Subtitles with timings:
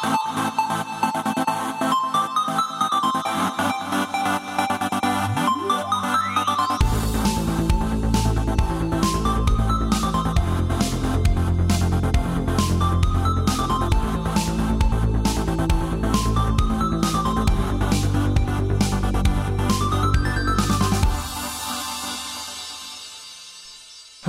[0.00, 0.67] Thank you.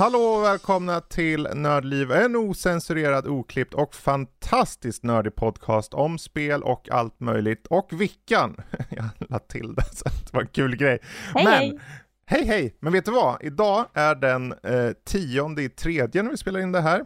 [0.00, 6.90] Hallå och välkomna till Nördliv, en osensurerad, oklippt och fantastiskt nördig podcast om spel och
[6.90, 7.66] allt möjligt.
[7.66, 8.56] Och Vickan,
[8.88, 10.98] jag lade till det så det var en kul grej.
[11.34, 11.78] Hej, Men, hej.
[12.26, 12.76] hej hej!
[12.80, 13.42] Men vet du vad?
[13.42, 17.04] Idag är den eh, tionde i tredje när vi spelar in det här.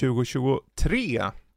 [0.00, 1.16] 2023.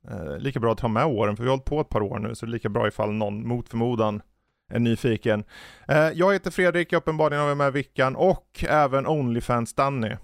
[0.09, 2.19] Eh, lika bra att ta med åren, för vi har hållit på ett par år
[2.19, 4.21] nu, så det är lika bra ifall någon mot förmodan
[4.69, 5.43] är nyfiken.
[5.87, 10.17] Eh, jag heter Fredrik, uppenbarligen har vi med Vickan och även Onlyfans-Danny.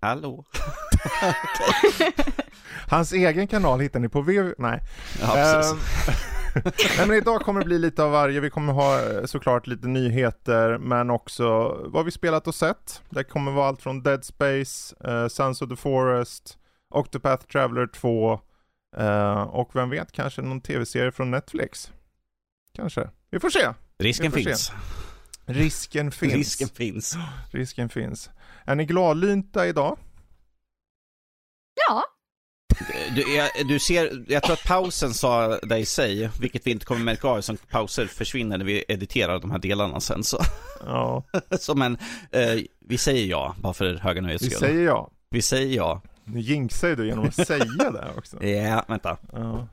[0.00, 0.44] Hallå?
[2.88, 4.54] Hans egen kanal hittar ni på www...
[4.58, 4.80] Nej.
[5.20, 5.36] Ja.
[5.36, 5.78] Ehm,
[6.98, 8.40] Nej men idag kommer det bli lite av varje.
[8.40, 13.02] Vi kommer ha eh, såklart lite nyheter men också vad vi spelat och sett.
[13.10, 16.58] Det kommer vara allt från Dead Space, eh, Sons of the Forest,
[16.94, 18.40] Octopath Traveler 2
[18.96, 21.92] eh, och vem vet kanske någon tv-serie från Netflix.
[22.76, 23.10] Kanske.
[23.30, 23.68] Vi får se.
[23.98, 24.72] Risken vi får finns.
[25.46, 26.34] Risken finns.
[26.34, 27.16] Risken finns.
[27.50, 28.30] Risken finns.
[28.64, 29.98] Är ni gladlynta idag?
[31.88, 32.04] Ja,
[33.16, 36.86] Du, jag, du ser, jag tror att pausen sa det i sig, vilket vi inte
[36.86, 40.24] kommer märka av som pauser försvinner när vi editerar de här delarna sen.
[40.24, 40.38] Så,
[40.84, 41.24] Ja,
[41.60, 41.98] så men,
[42.30, 44.58] eh, vi säger ja, bara för höga nöjes vi skull.
[44.60, 45.10] säger ja.
[45.30, 46.02] Vi säger ja.
[46.24, 48.44] Nu jinxar ju du genom att säga det också.
[48.46, 49.16] Ja, vänta.
[49.32, 49.68] Ja.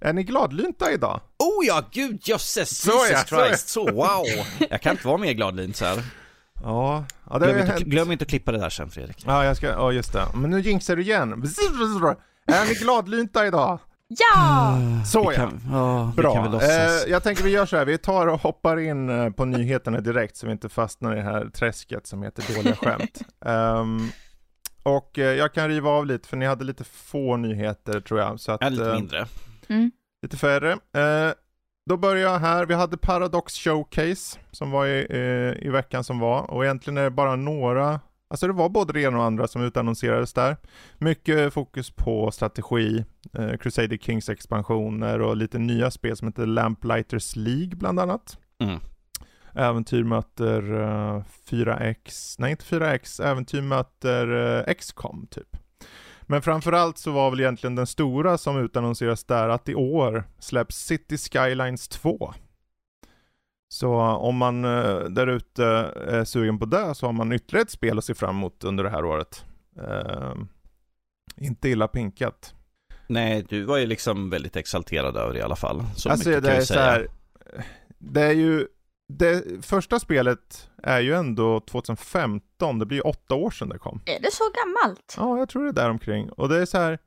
[0.00, 1.20] Är ni gladlynta idag?
[1.38, 3.46] Oh ja, gud jösses, Så Jesus ja.
[3.46, 4.24] Christ, så wow.
[4.70, 6.02] Jag kan inte vara mer gladlynt så här.
[6.62, 9.24] Ja, ja det Glöm inte, glöm inte att klippa det där sen Fredrik.
[9.26, 10.26] Ja, jag ska, ja just det.
[10.34, 11.32] Men nu jinxar du igen.
[12.46, 13.78] Är ni gladlynta idag?
[14.08, 14.78] ja!
[15.06, 15.32] Så ja.
[15.32, 16.62] kan, ja, vi Bra.
[16.62, 20.00] Eh, jag tänker vi gör så här, vi tar och hoppar in eh, på nyheterna
[20.00, 23.20] direkt så vi inte fastnar i det här träsket som heter dåliga skämt.
[23.44, 24.08] Ehm,
[24.82, 28.40] och eh, jag kan riva av lite för ni hade lite få nyheter tror jag.
[28.40, 29.26] Så att, Ja, lite eh, mindre.
[29.68, 29.90] Mm.
[30.22, 30.72] Lite färre.
[30.72, 31.32] Eh,
[31.86, 32.66] då börjar jag här.
[32.66, 36.50] Vi hade Paradox Showcase som var i, eh, i veckan som var.
[36.50, 39.62] Och egentligen är det bara några, alltså det var både det ena och andra som
[39.62, 40.56] utannonserades där.
[40.98, 47.36] Mycket fokus på strategi, eh, Crusader Kings expansioner och lite nya spel som heter Lamplighters
[47.36, 48.38] League bland annat.
[48.58, 48.80] Mm.
[49.54, 55.56] Äventyr möter eh, 4X, nej inte 4X, Äventyr möter eh, XCOM typ.
[56.30, 60.76] Men framförallt så var väl egentligen den stora som utannonseras där att i år släpps
[60.76, 62.34] City Skylines 2.
[63.68, 65.64] Så om man eh, där ute
[66.06, 68.84] är sugen på det så har man ytterligare ett spel att se fram emot under
[68.84, 69.44] det här året.
[69.82, 70.34] Eh,
[71.36, 72.54] inte illa pinkat.
[73.06, 75.82] Nej, du var ju liksom väldigt exalterad över det i alla fall.
[75.96, 76.80] Så alltså mycket det kan är jag säga.
[76.80, 77.08] här,
[77.98, 78.66] det är ju,
[79.08, 84.00] det första spelet är ju ändå 2015, det blir ju åtta år sedan det kom.
[84.06, 85.14] Är det så gammalt?
[85.16, 86.30] Ja, jag tror det är där omkring.
[86.30, 86.98] Och det är så här,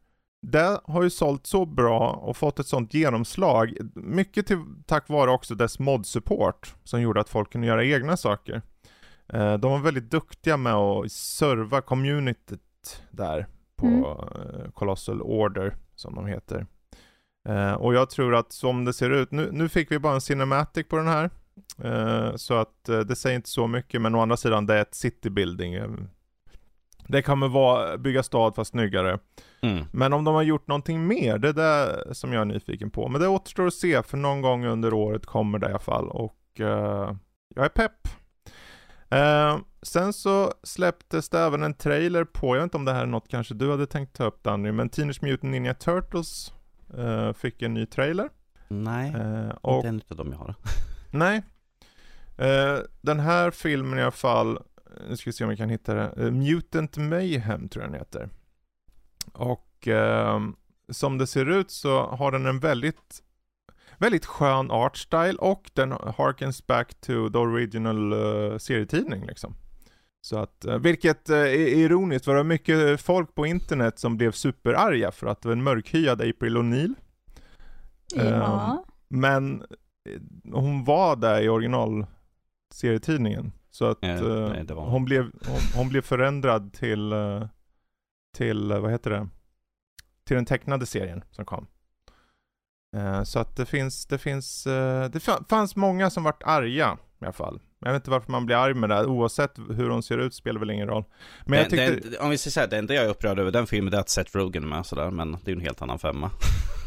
[0.42, 3.78] det har ju sålt så bra och fått ett sånt genomslag.
[3.96, 8.62] Mycket till, tack vare också dess mod-support som gjorde att folk kunde göra egna saker.
[9.34, 14.04] Eh, de var väldigt duktiga med att serva communityt där på Mm.
[14.04, 16.66] eh, Colossal Order som de heter.
[17.50, 20.22] Eh, och jag tror att som det ser ut, nu, nu fick vi bara en
[20.22, 21.30] cinematic på den här.
[21.84, 24.82] Eh, så att eh, det säger inte så mycket, men å andra sidan det är
[24.82, 25.74] ett city building.
[25.74, 25.90] Eh,
[27.08, 29.20] Det kommer vara bygga stad fast snyggare.
[29.62, 29.86] Mm.
[29.92, 33.08] Men om de har gjort någonting mer, det är det som jag är nyfiken på.
[33.08, 36.10] Men det återstår att se, för någon gång under året kommer det i alla fall.
[36.10, 37.16] Och eh,
[37.56, 38.08] jag är pepp.
[39.10, 43.02] Eh, sen så släpptes det även en trailer på, jag vet inte om det här
[43.02, 46.54] är något kanske du hade tänkt ta upp Danny, men Teenage Mutant Ninja Turtles
[46.98, 48.30] eh, fick en ny trailer.
[48.68, 49.14] Nej,
[49.62, 50.56] och inte en av dem jag har.
[51.12, 51.44] Nej.
[52.42, 54.60] Eh, den här filmen i alla fall,
[55.10, 56.14] nu ska vi se om vi kan hitta det.
[56.18, 58.30] Eh, Mutant Mayhem tror jag den heter.
[59.34, 60.56] Och ehm,
[60.90, 63.24] som det ser ut så har den en väldigt,
[63.98, 69.56] väldigt skön art style och den harkens back to the original uh, serietidning liksom.
[70.22, 74.18] Så att, eh, vilket eh, är ironiskt, för det var mycket folk på internet som
[74.18, 76.94] blev superarga för att det var en mörkhyad April O'Neil.
[78.16, 78.86] Ja.
[79.08, 79.62] Men
[80.10, 80.22] eh,
[80.54, 82.06] hon var där i original
[82.74, 83.52] serietidningen.
[83.72, 87.48] Så att Ja, eh, nej, hon, blev, hon, hon blev förändrad till, eh,
[88.36, 89.28] till, eh, vad heter det?
[90.24, 91.68] Till den tecknade serien som kom.
[92.98, 96.98] Eh, så att det finns, det finns, eh, det fa- fanns många som vart arga
[97.22, 97.60] i alla fall.
[97.86, 100.60] Jag vet inte varför man blir arg med det, oavsett hur hon ser ut spelar
[100.60, 101.04] väl ingen roll.
[101.46, 103.40] Men jag det, tyckte, det, om vi säger så här, det enda jag är upprörd
[103.40, 105.56] över den filmen det är att Seth Rogen är med sådär, men det är ju
[105.56, 106.32] en helt annan femma.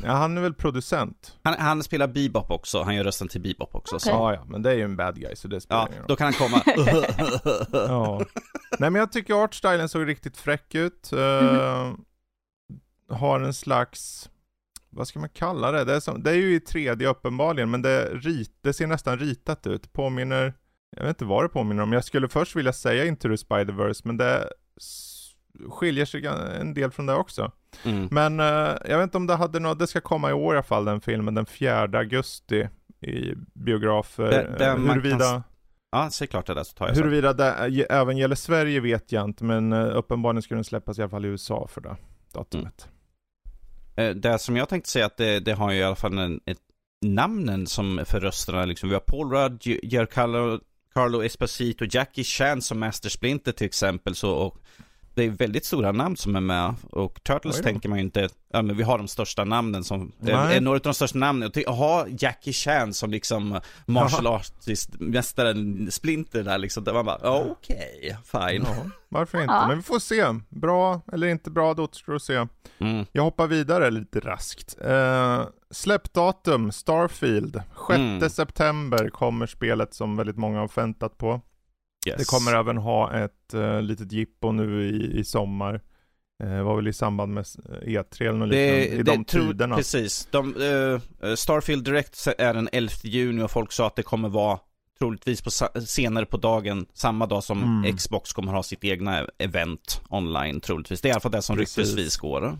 [0.04, 1.36] ja, han är väl producent?
[1.42, 3.98] Han, han spelar Bebop också, han gör rösten till Bebop också.
[3.98, 4.10] Så.
[4.10, 4.20] Okej.
[4.20, 6.08] Ja, ja, men det är ju en bad guy så det spelar Ja, ingen roll.
[6.08, 6.62] då kan han komma.
[7.72, 8.20] Ja.
[8.78, 11.12] Nej men jag tycker artstylen såg riktigt fräck ut.
[11.12, 11.92] Eh,
[13.10, 14.30] Har en slags,
[14.96, 15.84] vad ska man kalla det?
[15.84, 19.18] Det är, som, det är ju i 3D uppenbarligen, men det, rit, det ser nästan
[19.18, 19.92] ritat ut.
[19.92, 20.54] Påminner,
[20.96, 21.92] jag vet inte vad det påminner om.
[21.92, 24.48] Jag skulle först vilja säga Into the Spider-Verse, men det
[25.70, 26.26] skiljer sig
[26.60, 27.52] en del från det också.
[27.84, 28.08] Mm.
[28.10, 30.56] Men eh, jag vet inte om det hade något, det ska komma i år i
[30.56, 32.68] alla fall den filmen, den 4 augusti
[33.00, 34.24] i biografer.
[34.30, 35.18] Det- det Eh, huruvida...
[35.18, 35.42] kan
[35.92, 36.94] Ja, säg klart det där så tar jag.
[36.94, 40.98] Huruvida det ä- även gäller Sverige vet jag inte, men eh, uppenbarligen ska den släppas
[40.98, 41.96] i alla fall i USA för det
[42.32, 42.88] datumet.
[42.88, 42.93] Eh,
[43.96, 46.40] Eh, det som jag tänkte säga att det, det har ju i alla fall en,
[46.46, 46.58] ett
[47.04, 48.88] namnen som för rösterna liksom.
[48.88, 50.60] Vi har Paul Rudd, Giancarlo
[50.94, 54.14] Carlo Esposito, Jackie Chan som Master Splinter till exempel.
[54.14, 54.58] Så, och
[55.14, 56.74] det är väldigt stora namn som är med.
[56.90, 60.60] Och Turtles tänker man ju inte, ja men vi har de största namnen som, Nej.
[60.60, 61.48] några av de största namnen.
[61.48, 66.84] Och Jaha, Jackie Chan som liksom martial artist, mästaren Splinter där liksom.
[66.84, 68.62] Där man bara, ja, okej, fine.
[68.66, 69.54] Ja, varför inte?
[69.54, 69.66] Ja.
[69.68, 70.24] Men vi får se.
[70.48, 72.46] Bra eller inte bra, det återstår att se.
[72.78, 73.06] Mm.
[73.12, 74.76] Jag hoppar vidare lite raskt.
[74.84, 77.62] Eh, släppdatum, Starfield.
[77.88, 78.30] 6 Mm.
[78.30, 81.40] september kommer spelet som väldigt många har väntat på.
[82.06, 82.16] Yes.
[82.18, 85.80] Det kommer även ha ett uh, litet jippo nu i, i sommar.
[86.42, 89.46] Eh, var väl i samband med E3 eller något liknande, Det, i det de tror,
[89.46, 89.76] tiderna.
[89.76, 90.28] Precis.
[90.30, 90.54] De,
[91.22, 94.58] eh, Starfield Direct är den 11 juni och folk sa att det kommer vara
[94.98, 95.50] troligtvis på,
[95.86, 97.96] senare på dagen, samma dag som Mm.
[97.96, 101.00] Xbox kommer ha sitt egna event online troligtvis.
[101.00, 102.58] Det är i alla fall det som ryktesvis går.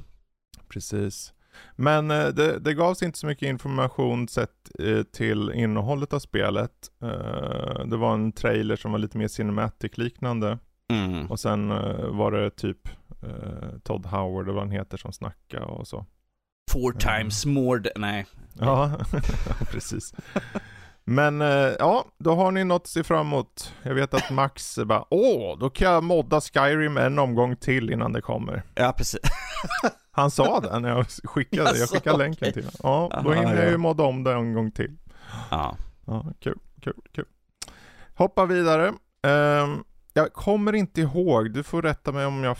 [0.68, 1.32] Precis.
[1.76, 6.90] Men eh, det, det gavs inte så mycket information sett eh, till innehållet av spelet.
[7.02, 10.58] Eh, det var en trailer som var lite mer cinematic-liknande.
[10.92, 11.30] Mm.
[11.30, 11.68] Och sen
[12.16, 12.88] var det typ
[13.82, 16.06] Todd Howard, eller vad han heter, som snackade och så.
[16.70, 18.26] Four times more, nej.
[18.52, 18.92] Ja,
[19.70, 20.14] precis.
[21.04, 23.74] Men eh, ja, då har ni något att se fram emot.
[23.82, 28.12] Jag vet att Max bara, åh, då kan jag modda Skyrim en omgång till innan
[28.12, 28.62] det kommer.
[28.74, 29.20] Ja, precis.
[30.10, 33.10] Han sa det när jag skickade, jag skickade länken till honom.
[33.12, 33.70] Ja, då Aha, hinner jag ja.
[33.70, 34.96] ju modda om det en gång till.
[35.50, 35.76] Ja.
[36.06, 37.24] Ja, kul, kul, kul.
[38.14, 38.92] Hoppa vidare.
[39.22, 42.56] Ehm, jag kommer inte ihåg, du får rätta mig om jag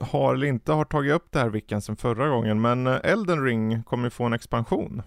[0.00, 3.44] har eller inte har tagit upp det här vilken sen förra gången, men eh, Elden
[3.44, 5.02] Ring kommer ju få en expansion.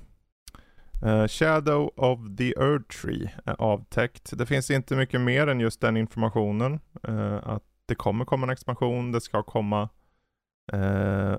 [1.01, 4.37] Eh, Shadow of the Earth Tree är avtäckt.
[4.37, 6.79] Det finns inte mycket mer än just den informationen.
[7.07, 9.89] eh, att det kommer komma en expansion, det ska komma
[10.73, 11.37] eh,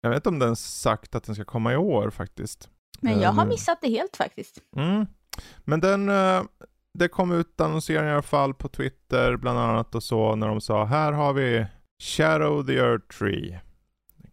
[0.00, 2.70] jag vet inte om den sagt att den ska komma i år faktiskt.
[3.00, 4.62] Men jag har missat det helt faktiskt.
[4.76, 5.06] Mm.
[5.64, 6.10] Men den,
[6.98, 10.60] det kom ut annonseringar i alla fall på Twitter bland annat och så när de
[10.60, 11.66] sa här har vi
[12.02, 13.60] Shadow the Earth Tree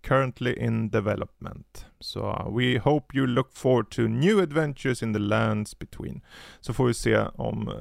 [0.04, 1.86] currently in development.
[2.00, 6.22] Så uh, we hope you look forward to new adventures in the lands between.
[6.62, 7.76] Så får vi se om uh,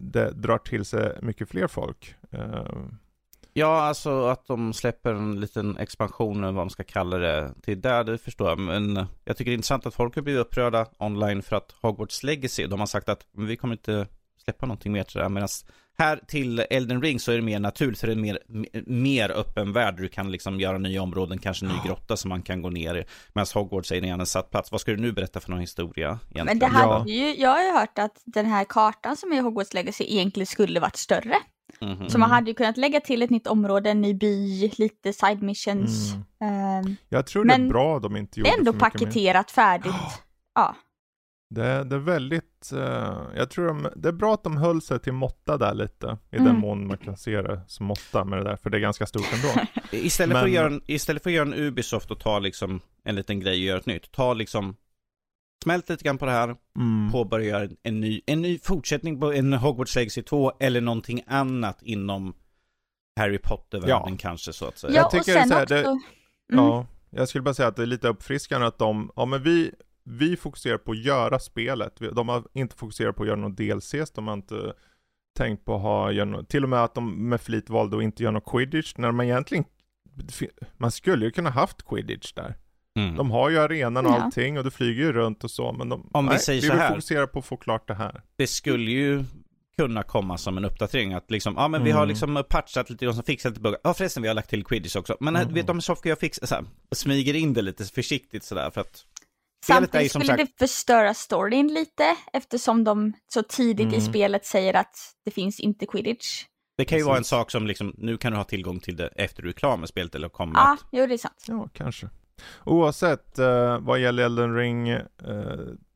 [0.00, 2.14] det drar till sig mycket fler folk.
[2.34, 2.88] Uh,
[3.58, 7.80] Ja, alltså att de släpper en liten expansion, eller vad man ska kalla det, till
[7.80, 8.58] där, det förstår jag.
[8.58, 11.74] Men eh, jag tycker det är intressant att folk har blivit upprörda online för att
[11.82, 14.06] Hogwarts Legacy, de har sagt att vi kommer inte
[14.48, 15.28] släppa någonting mer det här.
[15.28, 15.48] Medan
[15.98, 18.38] här till Elden Ring så är det mer naturligt, det är en mer,
[18.86, 19.96] mer öppen värld.
[19.96, 22.94] Du kan liksom göra nya områden, kanske en ny grotta som man kan gå ner
[22.94, 23.04] i.
[23.32, 24.72] Medan Hogwarts är en satt plats.
[24.72, 26.46] Vad ska du nu berätta för någon historia egentligen?
[26.46, 26.98] Men det Ja.
[26.98, 30.46] hade ju, jag har ju hört att den här kartan som är Hogwarts Legacy egentligen
[30.46, 31.34] skulle varit större.
[31.80, 32.08] Mhm.
[32.08, 35.42] Så man hade ju kunnat lägga till ett nytt område, en ny by, lite side
[35.42, 36.12] missions.
[36.40, 39.06] ehm, jag tror det är bra de inte gjorde ändå för mycket mer.
[39.06, 39.92] paketerat färdigt.
[40.54, 40.76] Ja,
[41.50, 44.98] Det, det är väldigt, eh, jag tror de, det är bra att de höll sig
[45.00, 46.46] till måtta där lite, i Mm.
[46.46, 49.06] den mån man kan se det som måtta med det där, för det är ganska
[49.06, 49.66] stort ändå.
[49.92, 52.80] Istället, för Men- att göra en, istället för att göra en Ubisoft och ta liksom
[53.04, 54.76] en liten grej och göra ett nytt, ta liksom
[55.64, 57.12] Smält lite grann på det här, Mm.
[57.12, 62.34] påbörja en, ny, en ny fortsättning på en Hogwarts Legacy 2 eller någonting annat inom
[63.20, 64.16] Harry Potter-världen Ja.
[64.18, 64.92] kanske så att säga.
[64.92, 65.74] ja Jag och tycker är sen här, också...
[65.74, 65.80] det-
[66.52, 66.64] Mm.
[66.64, 69.70] Ja, jag skulle bara säga att det är lite uppfriskande att de, ja men vi,
[70.10, 72.00] vi fokuserar på att göra spelet.
[72.00, 74.72] Vi- De har inte fokuserat på att göra något DLCs, de har inte
[75.38, 78.32] tänkt på att ha, till och med att de med flit valde att inte göra
[78.32, 79.64] något quidditch, när man egentligen,
[80.76, 82.54] man skulle ju kunna haft quidditch där.
[82.98, 83.16] Mm.
[83.16, 86.10] De har ju arenan och allting och du flyger ju runt och så, men de,
[86.12, 86.88] Om vi nej, säger vi så vill här.
[86.88, 88.22] fokusera på att få klart det här.
[88.36, 89.24] Det skulle ju
[89.76, 92.08] kunna komma som en uppdatering att liksom, ja men vi har Mm.
[92.08, 93.80] liksom patchat lite och fixat lite buggar.
[93.84, 95.16] Ja förresten vi har lagt till Quidditch också.
[95.20, 95.54] Men Mm.
[95.54, 99.04] vet du om Sofia fixar, så här, smyger in det lite försiktigt sådär för att
[99.66, 104.00] Samtidigt som skulle sagt, det förstöra storyn lite eftersom de så tidigt i Mm.
[104.00, 106.44] spelet säger att det finns inte quidditch.
[106.78, 107.30] det kan ju vara en Precis.
[107.30, 109.88] sak som liksom, nu kan du ha tillgång till det efter du är klar med
[109.88, 111.44] spelet eller kommer Ja, att jo det är sant.
[111.48, 112.08] Ja, kanske.
[112.64, 115.04] Oavsett eh, vad gäller Elden Ring, eh,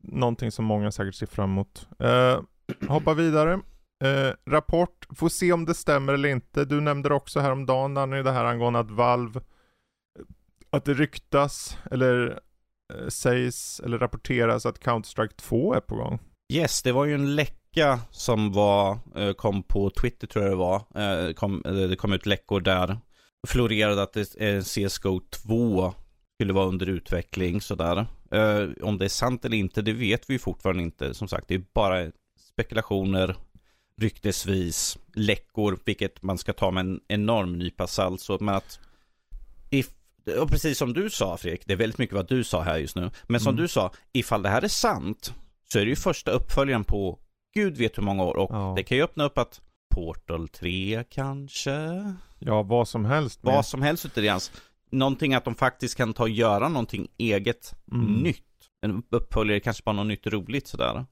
[0.01, 1.87] någonting som många säkert ser fram emot.
[1.99, 2.39] Eh,
[2.87, 3.53] hoppa vidare.
[4.03, 6.65] Eh, rapport, får se om det stämmer eller inte.
[6.65, 9.41] Du nämnde det också häromdagen Danny, det här angående att Valve,
[10.69, 12.39] att det ryktas eller
[12.93, 16.19] Eh, sägs eller rapporteras att Counter-Strike 2 är på gång.
[16.53, 20.57] Yes, det var ju en läcka som var, eh, kom på Twitter tror jag det
[20.57, 20.75] var.
[20.75, 22.97] Eh, kom, det kom ut läckor där.
[23.47, 24.17] Florerade att
[24.65, 25.93] CSGO 2
[26.35, 28.05] skulle vara under utveckling sådär.
[28.81, 31.13] Om det är sant eller inte, det vet vi fortfarande inte.
[31.13, 32.11] Som sagt, det är bara
[32.51, 33.35] spekulationer,
[34.01, 38.29] ryktesvis, läckor, vilket man ska ta med en enorm nypa salt.
[38.39, 38.79] Men att
[40.41, 42.95] och precis som du sa Fredrik, det är väldigt mycket vad du sa här just
[42.95, 43.11] nu.
[43.27, 43.61] Men som Mm.
[43.61, 45.33] du sa, ifall det här är sant
[45.71, 47.19] så är det ju första uppföljaren på
[47.53, 48.37] gud vet hur många år.
[48.37, 48.73] Och Ja.
[48.77, 49.61] det kan ju öppna upp att
[49.95, 51.71] Portal 3 kanske?
[52.39, 53.43] Ja, vad som helst.
[53.43, 53.53] med.
[53.53, 54.51] Vad som helst utav det.
[54.91, 58.05] Någonting att de faktiskt kan ta och göra någonting eget Mm.
[58.13, 58.45] nytt.
[58.81, 61.05] En uppföljare, kanske bara något nytt roligt sådär.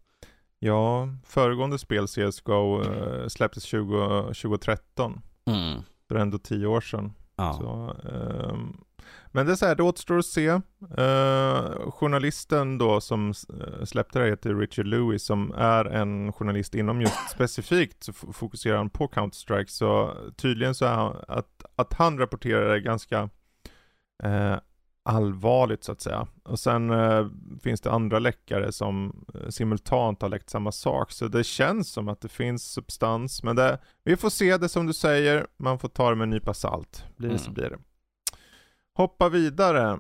[0.60, 5.22] Ja, föregående spel CSGO eh, släpptes 20, 2013.
[5.46, 5.82] Mm.
[6.10, 7.14] Det är ändå tio år sedan.
[7.36, 7.54] Ja.
[7.54, 8.78] Så, ehm,
[9.32, 10.48] men det är så här, det återstår att se.
[10.98, 16.76] Eh, journalisten då som eh, släppte det här heter Richard Lewis som är en journalist
[16.76, 19.68] inom just specifikt så fokuserar han på Counter-Strike.
[19.70, 23.30] Så tydligen så är han, att, att han rapporterar är ganska
[24.24, 24.56] eh,
[25.04, 26.28] allvarligt så att säga.
[26.44, 27.28] Och sen eh,
[27.64, 31.12] finns det andra läckare som eh, simultant har läckt samma sak.
[31.12, 33.44] Så det känns som att det finns substans.
[33.44, 35.48] Men det, vi får se det som du säger.
[35.58, 37.06] Man får ta det med en nypa salt.
[37.18, 37.54] Blir det så Mm.
[37.54, 37.78] blir det.
[38.94, 40.00] Hoppa vidare.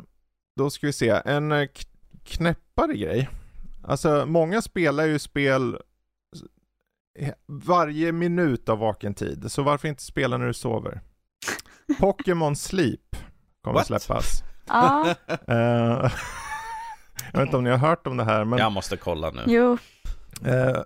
[0.55, 1.21] Då ska vi se.
[1.25, 1.67] En eh,
[2.23, 3.29] knäppare grej.
[3.83, 5.77] Alltså många spelar ju spel
[7.47, 9.51] varje minut av vaken tid.
[9.51, 11.01] Så varför inte spela när du sover?
[11.99, 13.15] Pokémon Sleep
[13.61, 13.87] kommer What?
[13.87, 14.43] släppas.
[14.67, 15.55] Ja, Eh,
[17.33, 19.41] jag vet inte om ni har hört om det här men Jag måste kolla nu.
[19.47, 19.77] jo.
[20.45, 20.81] eh,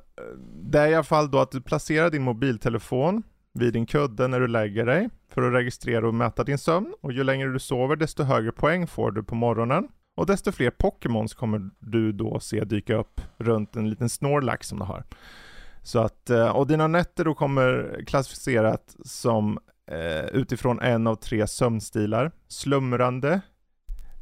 [0.64, 3.24] det är i alla fall då att du placerar din mobiltelefon
[3.56, 7.12] vid din kudde när du lägger dig för att registrera och mäta din sömn och
[7.12, 11.34] ju längre du sover desto högre poäng får du på morgonen och desto fler Pokémons
[11.34, 15.04] kommer du då se dyka upp runt en liten Snorlax som du har.
[15.84, 19.60] Så att, eh, och dina nätter då kommer klassificerat som
[19.92, 22.32] eh, utifrån en av tre sömnstilar.
[22.48, 23.42] Slumrande.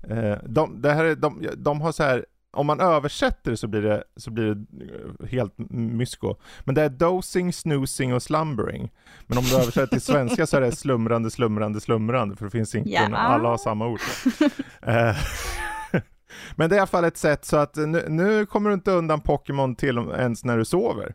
[0.09, 3.67] Eh, de, det här är, de, de har så här, om man översätter det så
[3.67, 6.36] blir det, så blir det eh, helt mysko.
[6.63, 8.91] Men det är dosing, snoozing och slumbering.
[9.27, 12.36] Men om du översätter till svenska så är det slumrande, slumrande, slumrande.
[12.36, 13.15] För det finns inte, Ja.
[13.17, 14.00] alla har samma ord.
[14.81, 15.15] Eh,
[16.55, 18.91] Men det är i alla fall ett sätt så att nu, nu kommer du inte
[18.91, 21.13] undan Pokémon till ens när du sover.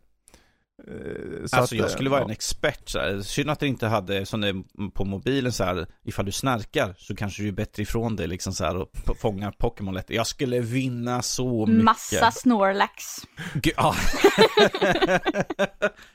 [0.89, 2.25] Eh, Så alltså att, jag skulle vara ja.
[2.25, 3.21] en expert så här.
[3.21, 6.95] Synd att det inte hade, som det är på mobilen så här, ifall du snarkar
[6.99, 8.89] så kanske du är bättre ifrån det liksom så här och
[9.21, 10.11] fångar Pokémon lätt.
[10.11, 11.85] Jag skulle vinna så mycket.
[11.85, 13.05] Massa Snorlax.
[13.55, 13.95] Gud, ja.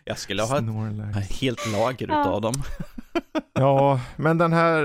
[0.03, 1.17] jag skulle ha ett, Snorlax.
[1.17, 2.21] ett helt lager Ja.
[2.21, 2.53] utav dem.
[3.55, 4.83] Ja, men den här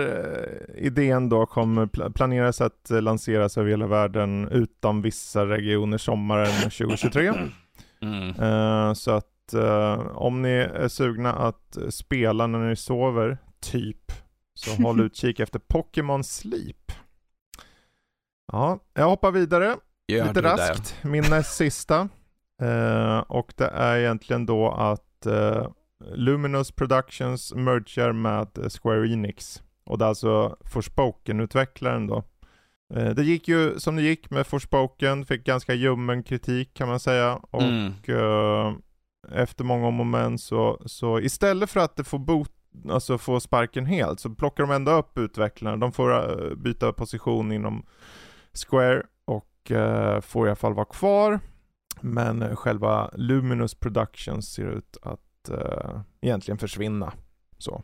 [0.79, 6.47] eh, idén då kommer pl- planeras att lanseras över hela världen utan vissa regioner sommaren
[6.63, 7.33] 2023.
[8.03, 8.29] Mm.
[8.41, 14.13] Eh, så att eh, om ni är sugna att eh, spela när ni sover, typ,
[14.55, 16.93] så håll utkik efter Pokémon Sleep.
[18.53, 19.77] Ja, jag hoppar vidare
[20.09, 20.97] Gör lite raskt.
[21.05, 22.09] Min näst sista.
[22.63, 25.67] Eh, och det är egentligen då att eh,
[26.15, 29.63] Luminous Productions mergar med eh, Square Enix.
[29.85, 32.25] Och det är alltså Forspoken-utvecklaren då.
[32.95, 37.01] Eh, det gick ju som det gick med Forspoken, fick ganska ljummen kritik kan man
[37.01, 37.37] säga.
[37.51, 37.93] Och Mm
[39.33, 42.53] efter många om och men så, så istället för att det får bot,
[42.91, 45.77] alltså få sparken helt så plockar de ändå upp utvecklarna.
[45.77, 47.87] De får eh, byta position inom
[48.53, 51.41] Square och eh, får i alla fall vara kvar.
[52.01, 57.13] Men eh, själva Luminous Productions ser ut att uh, egentligen försvinna.
[57.59, 57.83] Så.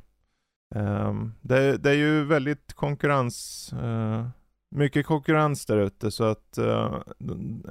[0.74, 4.28] Um, det, det är ju väldigt konkurrens, Uh,
[4.74, 6.94] mycket konkurrens där ute så att eh,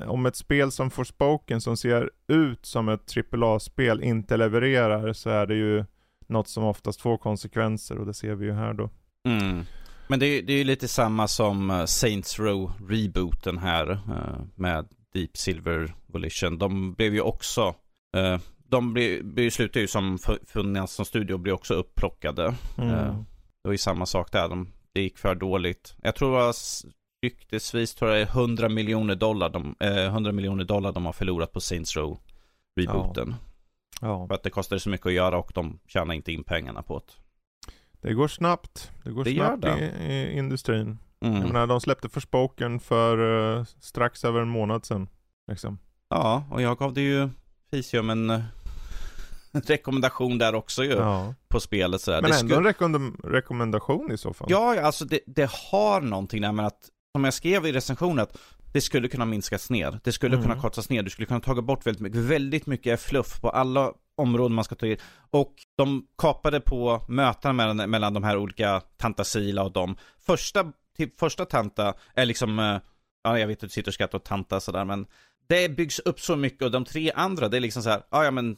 [0.08, 5.46] om ett spel som Forspoken som ser ut som ett AAA-spel inte levererar så är
[5.48, 5.86] det ju
[6.28, 8.90] något som oftast får konsekvenser och det ser vi ju här då.
[9.28, 9.64] Mm.
[10.08, 14.42] Men det, är- det är ju lite samma som eh, Saints Row rebooten här eh,
[14.56, 16.58] med Deep Silver Volition.
[16.58, 17.76] De blev ju också,
[18.18, 20.18] eh, de blev, slutade ju som
[20.48, 22.56] funnits som studio och blev också upplockade.
[22.78, 22.90] Mm.
[23.64, 25.96] Det var ju samma sak där, de, det gick för dåligt.
[26.02, 26.54] Jag tror det var
[27.24, 31.14] ryktesvis tror jag det är 100 miljoner dollar de, eh, 100 miljoner dollar de har
[31.14, 32.20] förlorat på Saints Row
[32.80, 33.36] rebooten.
[34.02, 34.28] Ja.
[34.28, 37.00] För att det kostade så mycket att göra och de tjänar inte in pengarna på
[37.00, 37.14] det.
[38.08, 38.92] Det går snabbt.
[39.04, 39.80] Det går Det snabbt det.
[39.80, 40.98] I, i industrin.
[41.20, 41.44] Jag Mm.
[41.48, 43.18] menar, de släppte Forspoken för
[43.58, 45.08] eh, strax över en månad sedan.
[45.48, 45.78] Liksom.
[46.10, 47.30] Ja, och jag gav det ju
[47.72, 48.42] Fisium en eh,
[49.68, 51.34] rekommendation där också ju Ja.
[51.48, 52.22] på spelet sådär.
[52.22, 54.48] Men det ändå en rekommend- rekommendation i så fall.
[54.52, 58.38] Ja, alltså det, det har någonting där med att, som jag skrev i recensionen, att
[58.74, 60.00] det skulle kunna minskas ner.
[60.04, 60.48] Det skulle Mm.
[60.50, 61.04] kunna kortas ner.
[61.04, 62.20] Du skulle kunna ta bort väldigt mycket.
[62.20, 64.98] Väldigt mycket fluff på alla områden man ska ta in.
[65.32, 69.96] Och de kapade på mötena mellan, mellan de här olika Tanta Sila och dem.
[70.26, 72.78] Första, typ första Tanta är liksom, eh,
[73.24, 75.06] ja jag vet att du sitter och skrattar åt Tanta sådär, men
[75.50, 78.24] det byggs upp så mycket och de tre andra, det är liksom så här, ja
[78.24, 78.58] ja men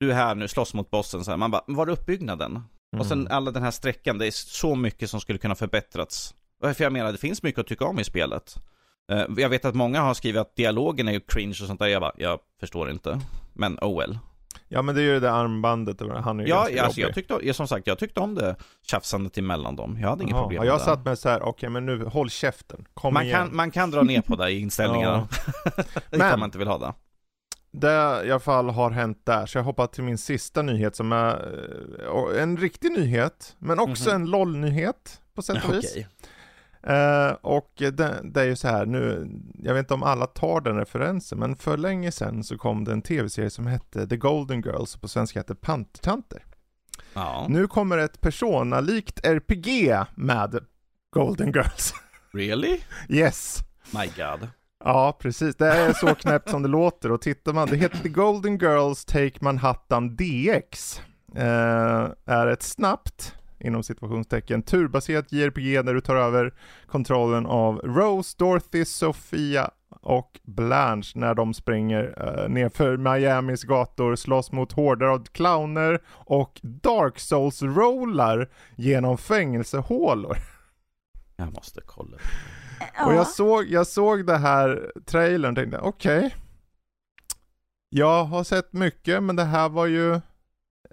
[0.00, 1.38] du är här nu, slåss mot bossen så här.
[1.38, 2.50] Man bara, var är uppbyggnaden?
[2.50, 3.00] Mm.
[3.00, 6.34] Och sen alla den här sträckan, det är så mycket som skulle kunna förbättrats.
[6.62, 8.54] För jag menar, det finns mycket att tycka om i spelet.
[9.12, 11.86] Eh, Jag vet att många har skrivit att dialogen är ju cringe och sånt där.
[11.86, 13.20] Jag bara, jag förstår inte.
[13.54, 14.18] Men oh well.
[14.68, 17.38] Ja men det är ju det där armbandet, han är ju Ja, alltså, jag tyckte,
[17.42, 19.98] ja, som sagt, jag tyckte om det tjafsandet emellan dem.
[20.00, 20.84] Jag hade Jaha, problem ja, med jag det.
[20.84, 23.36] satt med så här, okej men nu håll käften, kom man, igen.
[23.36, 25.28] kan, man kan dra ner på det i inställningarna.
[26.10, 26.92] det Men- man inte vill ha det.
[27.80, 31.12] Det i alla fall har hänt där, så jag hoppar till min sista nyhet som
[31.12, 31.62] är
[32.34, 34.22] eh, en riktig nyhet, men också Mhm.
[34.22, 35.90] en LOL-nyhet på sätt och vis.
[35.90, 36.08] Okej.
[36.82, 40.60] Eh, och det, det är ju så här nu, jag vet inte om alla tar
[40.60, 44.60] den referensen, men för länge sedan så kom det en tv-serie som hette The Golden
[44.60, 46.44] Girls, och på svenska hette Pantertanter.
[47.14, 50.58] Ja, Nu kommer ett Persona-likt RPG med
[51.10, 51.94] Golden Girls.
[52.32, 52.80] really?
[53.08, 53.58] yes!
[53.90, 54.48] My god.
[54.86, 55.56] Ja, precis.
[55.56, 59.04] Det är så knäppt som det låter och tittar man, det heter The Golden Girls
[59.04, 61.00] Take Manhattan DX.
[61.36, 66.54] Eh, är ett snabbt, inom situationstecken, turbaserat JRPG där du tar över
[66.86, 74.52] kontrollen av Rose, Dorothy, Sofia och Blanche när de springer eh, nerför Miamis gator, slåss
[74.52, 80.36] mot horder av clowner och Dark Souls-rollar genom fängelsehålor.
[81.36, 82.16] Jag måste kolla.
[82.80, 83.14] Och Ja.
[83.14, 86.34] jag såg, jag såg det här trailern och tänkte okej.
[87.88, 90.20] Jag har sett mycket men det här var ju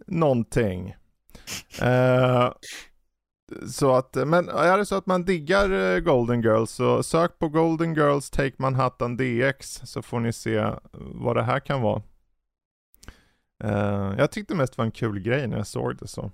[0.08, 0.96] någonting.
[1.82, 2.52] Eh,
[3.70, 7.50] så att, men är det så att man diggar eh, Golden Girls så sök på
[7.50, 12.02] Golden Girls Take Manhattan DX så får ni se vad det här kan vara.
[13.64, 16.32] Eh, jag tyckte mest det var en kul grej när jag såg det så.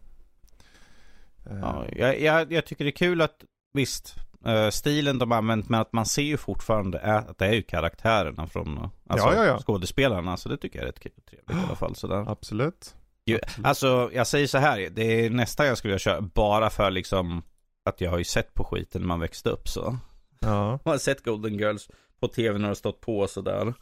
[1.50, 4.24] Eh, Ja, jag, jag, jag tycker det är kul att, visst, eh,
[4.72, 8.48] stilen de har använt, men att man ser ju fortfarande att det är ju karaktärerna
[8.48, 9.60] från, eh, alltså Ja, ja, ja.
[9.60, 12.26] skådespelarna, så det tycker jag är rätt trevligt i alla fall sådär.
[12.32, 12.96] Absolut.
[13.26, 16.92] Ju, alltså, jag säger så här, det är nästa jag skulle vilja köra, bara för
[16.92, 17.44] liksom,
[17.86, 19.98] att jag har ju sett på skiten när man växte upp så.
[20.40, 20.70] Ja.
[20.86, 23.74] Man har sett Golden Girls på tv när det har stått på sådär.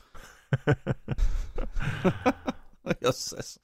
[3.02, 3.60] Jösses.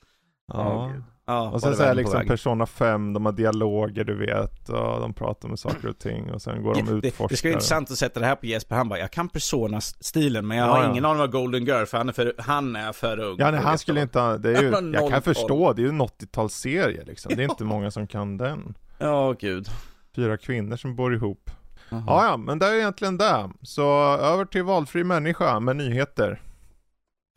[0.48, 0.92] Ja.
[0.94, 1.04] gud.
[1.26, 2.28] Ja, Och sen så är liksom.
[2.28, 6.42] Persona 5, de har dialoger du vet, och de pratar med saker och ting och
[6.42, 8.76] sen går de ut det, det ska vara intressant att sätta det här på Jesper,
[8.76, 10.90] han bara, jag kan Persona-stilen men jag Ja, har ja.
[10.90, 13.36] ingen aning vad Golden Girl, för han är för, han är för ung.
[13.40, 16.02] Ja nej, han skulle inte det är ju, jag kan förstå, det är ju en
[16.02, 18.78] 80-talsserie liksom, det är inte många som kan den.
[18.98, 19.68] Ja, gud.
[20.16, 21.52] Fyra kvinnor som bor ihop.
[21.90, 22.04] Jaha.
[22.08, 23.50] Ja ja, men det är egentligen det.
[23.62, 26.42] Så över till valfri människa med nyheter.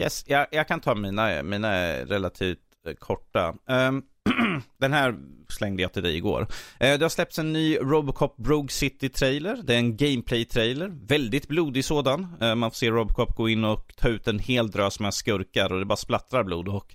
[0.02, 2.58] Yes, jag, jag kan ta mina, mina relativt
[2.94, 3.54] korta.
[3.68, 4.02] Ehm,
[4.78, 5.14] den här
[5.48, 6.46] slängde jag till dig igår.
[6.80, 9.60] Eh, det har släppts en ny Robocop Rogue City-trailer.
[9.64, 11.06] Det är en gameplay-trailer.
[11.06, 12.36] Väldigt blodig sådan.
[12.40, 15.72] Eh, man får se Robocop gå in och ta ut en hel drös med skurkar
[15.72, 16.68] och det bara splattrar blod.
[16.68, 16.94] Och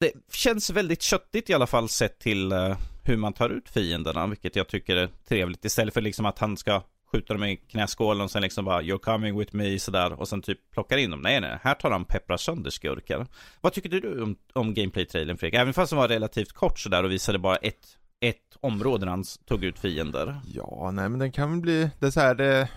[0.00, 4.26] det känns väldigt köttigt i alla fall sett till eh, hur man tar ut fienderna,
[4.26, 5.64] vilket jag tycker är trevligt.
[5.64, 8.98] Istället för liksom att han ska skjuta dem i knäskålen och sen liksom bara You're
[8.98, 11.20] coming with me sådär och sen typ plockar in dem.
[11.20, 13.26] Nej, nej, här tar han pepprar sönder skurkar.
[13.60, 15.60] Vad tycker du om, om gameplay-trailern Fredrik?
[15.60, 17.86] Även fast den var relativt kort sådär och visade bara ett,
[18.20, 20.40] ett område där han tog ut fiender.
[20.46, 22.68] Ja, nej men den kan väl bli, det är så här, det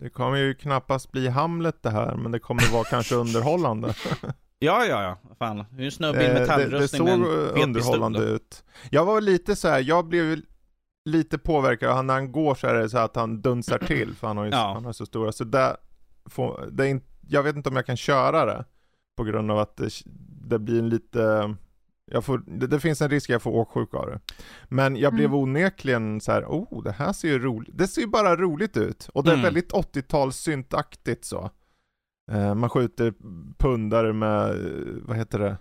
[0.00, 3.94] det kommer ju knappast bli Hamlet det här, men det kommer vara kanske underhållande.
[4.58, 5.34] Ja, ja, ja.
[5.38, 8.64] Fan, det är en snubbe i en Eh, det, det metallrustning såg underhållande ut.
[8.90, 10.40] Jag var lite så här, jag blev
[11.04, 14.26] lite påverkad, han, när han går så är det så att han dunsar till, för
[14.26, 14.72] han har ju Ja.
[14.74, 15.76] han har så stora, så där
[16.26, 18.64] får, det är in, jag vet inte om jag kan köra det,
[19.16, 19.90] på grund av att det,
[20.48, 21.54] det blir en lite,
[22.10, 24.20] jag får, det, det finns en risk att jag får åksjuka av det.
[24.68, 25.38] Men jag blev Mm.
[25.38, 29.08] onekligen så här, oh det här ser ju roligt, det ser ju bara roligt ut.
[29.14, 29.44] Och det är Mm.
[29.44, 31.50] väldigt 80-tals syntaktigt så.
[32.30, 33.14] Eh, man skjuter
[33.58, 35.56] pundare med, eh, vad heter det?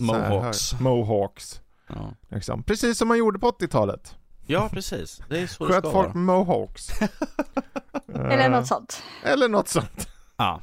[0.00, 0.80] Mohawks.
[0.80, 1.60] Mohawks.
[1.88, 2.14] Ja.
[2.28, 2.62] Liksom.
[2.62, 4.16] Precis som man gjorde på 80-talet.
[4.46, 5.22] Ja, precis.
[5.28, 6.18] Det är så det Sköt ska folk vara.
[6.18, 6.88] mohawks.
[8.14, 9.02] Eller Eh, något sånt.
[9.24, 10.08] Eller något sånt.
[10.36, 10.60] Ja.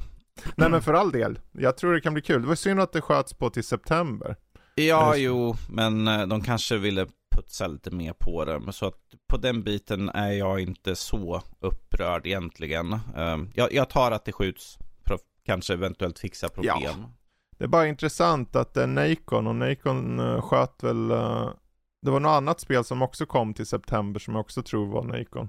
[0.56, 2.42] Nej men för all del, jag tror det kan bli kul.
[2.42, 4.36] Det var synd att det sköts på till september.
[4.74, 5.18] Ja, det.
[5.18, 8.58] jo, men eh, de kanske ville putsa lite mer på det.
[8.60, 12.92] Men Så att på den biten är jag inte så upprörd egentligen.
[12.92, 17.06] Eh, Jag, jag tar att det skjuts för att kanske eventuellt fixa problem.
[17.58, 21.48] Det är bara intressant att det är Nacon och uh, sköt väl eh,
[22.04, 25.02] Det var något annat spel som också kom till september som jag också tror var
[25.04, 25.48] Nacon.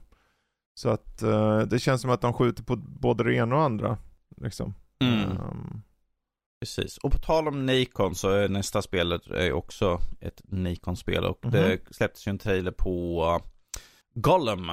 [0.80, 3.98] Så att eh, det känns som att de skjuter på både det ena och andra.
[4.38, 4.74] Liksom.
[5.00, 5.20] Mm.
[5.32, 5.82] Ehm,
[6.62, 6.98] Precis.
[6.98, 11.52] Och på tal om Nacon så är nästa spelet är också ett Nacon-spel och Mhm.
[11.52, 13.48] det släpptes ju en trailer på uh,
[14.16, 14.72] Gollum.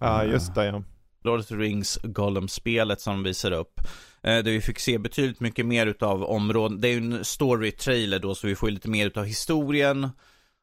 [0.00, 0.32] Ja Mm.
[0.32, 0.82] just det ja.
[1.24, 3.80] Lord of the Rings Gollum-spelet som de visar upp.
[4.22, 6.80] Eh, där vi fick se betydligt mycket mer utav områden.
[6.80, 10.08] Det är ju en story-trailer då så vi får ju lite mer utav historien.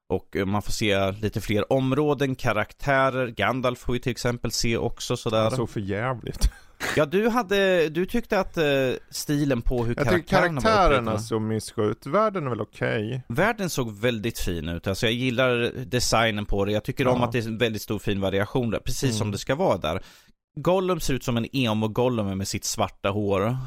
[0.09, 3.27] Och eh, man får se lite fler områden, karaktärer.
[3.27, 5.41] Gandalf får vi till exempel se också sådär.
[5.41, 6.49] Han såg för jävligt.
[6.95, 8.65] Ja, du hade, du tyckte att eh,
[9.09, 12.05] stilen på hur Jag karaktärerna var karaktärerna såg missköt ut.
[12.05, 13.21] Världen är väl okej.
[13.27, 14.87] Världen såg väldigt fin ut.
[14.87, 16.71] Alltså jag gillar designen på det.
[16.71, 17.25] Jag tycker om Ja.
[17.25, 18.79] att det är en väldigt stor fin variation där.
[18.79, 19.31] Precis som Mm.
[19.31, 20.03] det ska vara där.
[20.59, 23.57] Gollum ser ut som en emo-Gollum med sitt svarta hår.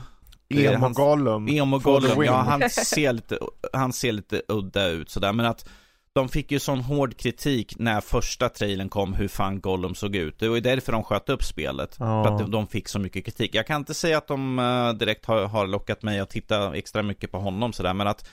[0.50, 1.48] Emo Hans- Gollum.
[1.48, 2.26] Emo for the Gollum, win.
[2.32, 3.38] ja han ser lite,
[3.72, 5.32] han ser lite udda ut sådär.
[5.32, 5.68] Men att
[6.12, 10.38] de fick ju sån hård kritik när första trailern kom hur fan Gollum såg ut.
[10.38, 11.96] Det var ju därför de sköt upp spelet.
[11.98, 12.24] Ja.
[12.24, 13.54] För att de- fick så mycket kritik.
[13.54, 17.30] Jag kan inte säga att de eh, direkt har, lockat mig att titta extra mycket
[17.32, 17.94] på honom sådär.
[17.94, 18.28] Men att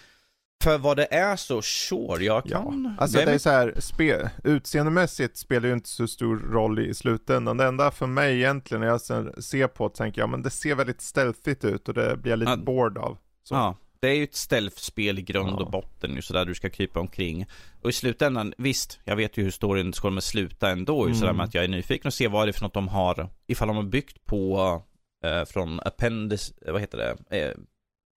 [0.63, 2.95] för vad det är så sure, jag Ja, kan...
[2.99, 6.79] alltså jag det är vet- så här, spe, utseendemässigt spelar ju inte så stor roll
[6.79, 7.57] i slutändan.
[7.57, 9.01] Det enda för mig egentligen när jag
[9.43, 12.39] ser på det tänker jag, men det ser väldigt stealthigt ut och det blir jag
[12.39, 12.57] lite Ja.
[12.57, 13.17] bored av.
[13.43, 13.55] Så.
[13.55, 15.63] Ja, det är ju ett stealth-spel i grund Ja.
[15.63, 17.45] och botten ju sådär du ska krypa omkring.
[17.81, 21.37] Och i slutändan, visst, jag vet ju hur storyn kommer sluta ändå ju sådär Mm.
[21.37, 23.67] med att jag är nyfiken och se vad det är för något de har, ifall
[23.67, 24.81] de har byggt på
[25.25, 27.51] eh, från appendix, eh, vad heter det, eh,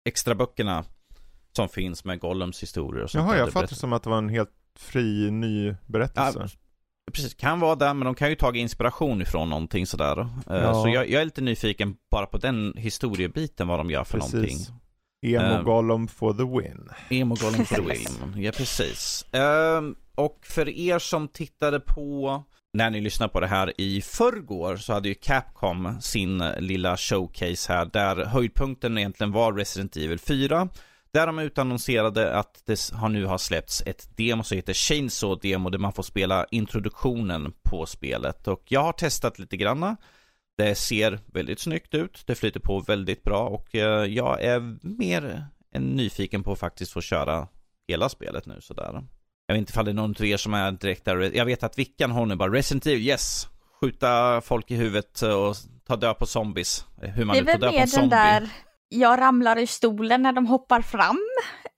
[0.09, 0.83] extra böckerna
[1.55, 4.17] som finns med Gollums historier och sånt Jaha, jag Det fattar som att det var
[4.17, 6.39] en helt fri ny berättelse.
[6.39, 6.47] Ja,
[7.13, 10.19] Precis, kan vara där, men de kan ju ta inspiration ifrån någonting sådär.
[10.19, 10.83] Eh, Ja.
[10.83, 14.33] Så jag, jag är lite nyfiken bara på den historiebiten, vad de gör för Precis.
[14.33, 14.57] någonting.
[15.25, 15.65] Emo Ehm.
[15.65, 16.89] Gollum for the win.
[17.09, 18.43] Emo Golden for the win.
[18.43, 19.25] Ja, precis.
[19.31, 24.77] Ehm, och för er som tittade på, när ni lyssnade på det här i förrgår,
[24.77, 30.69] så hade ju Capcom sin lilla showcase här, där höjdpunkten egentligen var Resident Evil 4.
[31.13, 35.69] Där de utannonserade att det har nu har släppts ett demo som heter Chainsaw Demo,
[35.69, 38.47] där man får spela introduktionen på spelet.
[38.47, 39.97] Och jag har testat lite granna.
[40.57, 45.45] Det ser väldigt snyggt ut, det flyter på väldigt bra och eh, jag är mer
[45.75, 47.47] än nyfiken på att faktiskt få köra
[47.87, 49.03] hela spelet nu sådär.
[49.47, 51.35] Jag vet inte ifall det är någon av er som är direkt där.
[51.35, 53.47] Jag vet att Vickan har nu bara Resident Evil, yes!
[53.81, 55.55] Skjuta folk i huvudet och
[55.87, 56.85] ta död på zombies.
[57.01, 58.09] Hur man Det nu väl död på en zombie.
[58.09, 58.49] där,
[58.89, 61.19] jag ramlar ur stolen när de hoppar fram.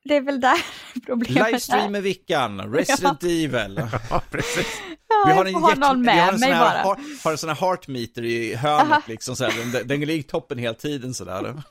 [0.08, 0.66] Det är väl där
[1.06, 3.82] problemet Livestream med Vickan, Resident Evil.
[4.10, 4.68] Ja, precis.
[5.10, 5.80] Ja, Vi har en, ha hjärt...
[5.80, 6.84] någon vi har med en sån mig här, bara.
[6.84, 9.02] har, har en sån här heartmeter i hörnet Aha.
[9.06, 9.72] liksom så här.
[9.72, 11.64] Den, den ligger i toppen hela tiden sådär.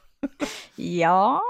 [0.76, 1.42] Ja.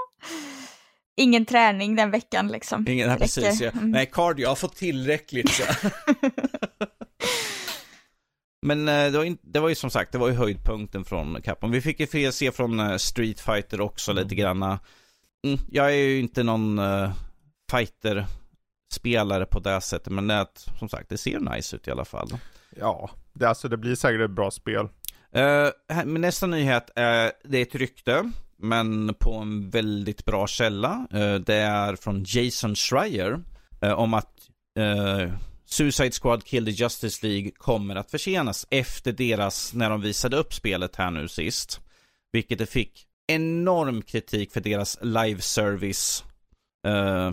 [1.17, 2.89] Ingen träning den veckan liksom.
[2.89, 3.61] Ingen, nej, precis.
[3.61, 3.71] Ja.
[3.71, 3.91] Mm.
[3.91, 5.51] Nej, cardio, jag har fått tillräckligt.
[5.51, 5.63] Så.
[8.67, 11.43] Men eh, det var, in, det var ju som sagt, det var ju höjdpunkten från
[11.43, 11.71] Capcom.
[11.71, 14.79] Vi fick ju se från eh, Street Fighter också lite granna.
[15.47, 17.13] Mm, jag är ju inte någon uh,
[17.71, 20.47] fighter-spelare på det sättet, men det,
[20.79, 22.29] som sagt, det ser nice ut i alla fall.
[22.77, 24.89] Ja, det, alltså det blir säkert ett bra spel.
[25.37, 31.07] Uh, nästa nyhet är, det är ett rykte, men på en väldigt bra källa.
[31.11, 33.41] Eh, det är från Jason Schreier
[33.81, 34.33] eh, om att
[35.67, 40.55] Suicide Squad Kill the Justice League kommer att försenas efter deras, när de visade upp
[40.55, 41.81] spelet här nu sist.
[42.33, 46.25] Vilket det fick enorm kritik för deras live service
[46.87, 47.31] eh,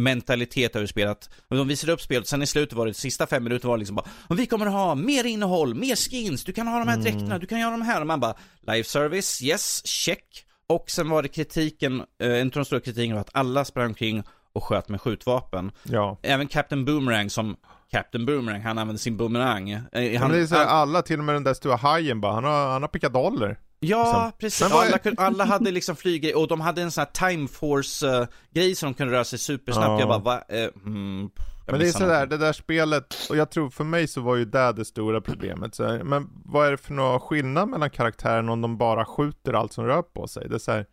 [0.00, 1.30] mentalitet över spelet.
[1.48, 3.96] De visade upp spelet, sen i slutet var det, sista fem minuter var det liksom
[3.96, 7.04] bara "Och Vi kommer ha mer innehåll, mer skins, du kan ha de här Mm.
[7.04, 8.00] dräkterna, du kan göra de här.
[8.00, 8.34] Och man bara,
[8.66, 10.44] live service, yes, check.
[10.66, 13.86] Och sen var det kritiken, eh, en av de stora kritiken var att alla sprang
[13.86, 15.72] omkring och sköt med skjutvapen.
[15.82, 16.18] Ja.
[16.22, 17.56] Även Captain Boomerang som
[17.90, 19.70] Captain Boomerang, han använde sin boomerang.
[19.70, 22.32] Eh, Han, det är så här, alla, till och med den där stora hajen bara,
[22.32, 23.58] han har, han har pickadoller.
[23.86, 24.38] Ja, Liksom.
[24.38, 24.70] precis.
[24.72, 28.74] Är- Alla, alla hade liksom flyg och de hade en sån här time force grej
[28.74, 29.88] som de kunde röra sig supersnabbt.
[29.88, 29.98] Ja.
[30.00, 30.42] Jag bara, va?
[30.48, 31.30] Eh, mm,
[31.66, 34.36] jag Men det är sådär, det där spelet, och jag tror för mig så var
[34.36, 35.74] ju det det stora problemet.
[35.74, 39.72] Så men vad är det för någon skillnad mellan karaktärerna om de bara skjuter allt
[39.72, 40.48] som rör på sig?
[40.48, 40.86] Det är så här,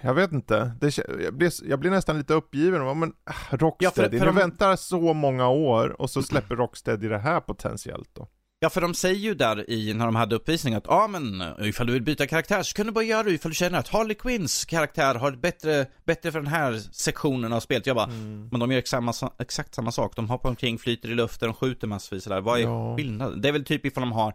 [0.00, 0.72] jag vet inte.
[0.80, 2.98] Det, jag, blir, jag blir nästan lite uppgiven.
[2.98, 6.56] Men ah, Ja, Rocksteady, för- för ni de- väntar så många år och så släpper
[6.56, 8.28] Rocksteady det här potentiellt då.
[8.64, 11.86] Ja, för de säger ju där i, när de hade uppvisning att, ja men ifall
[11.86, 14.14] du vill byta karaktär så kan du bara göra det ifall du känner att Harley
[14.14, 17.86] Quinns karaktär har bättre, bättre för den här sektionen av spelet.
[17.86, 18.48] Jag bara, Mm.
[18.50, 20.16] men de gör exakt samma, exakt samma sak.
[20.16, 22.40] De hoppar omkring, flyter i luften, de skjuter massvis sådär.
[22.40, 22.96] Vad är Ja.
[22.96, 23.40] skillnaden?
[23.40, 24.34] Det är väl typ ifall de har,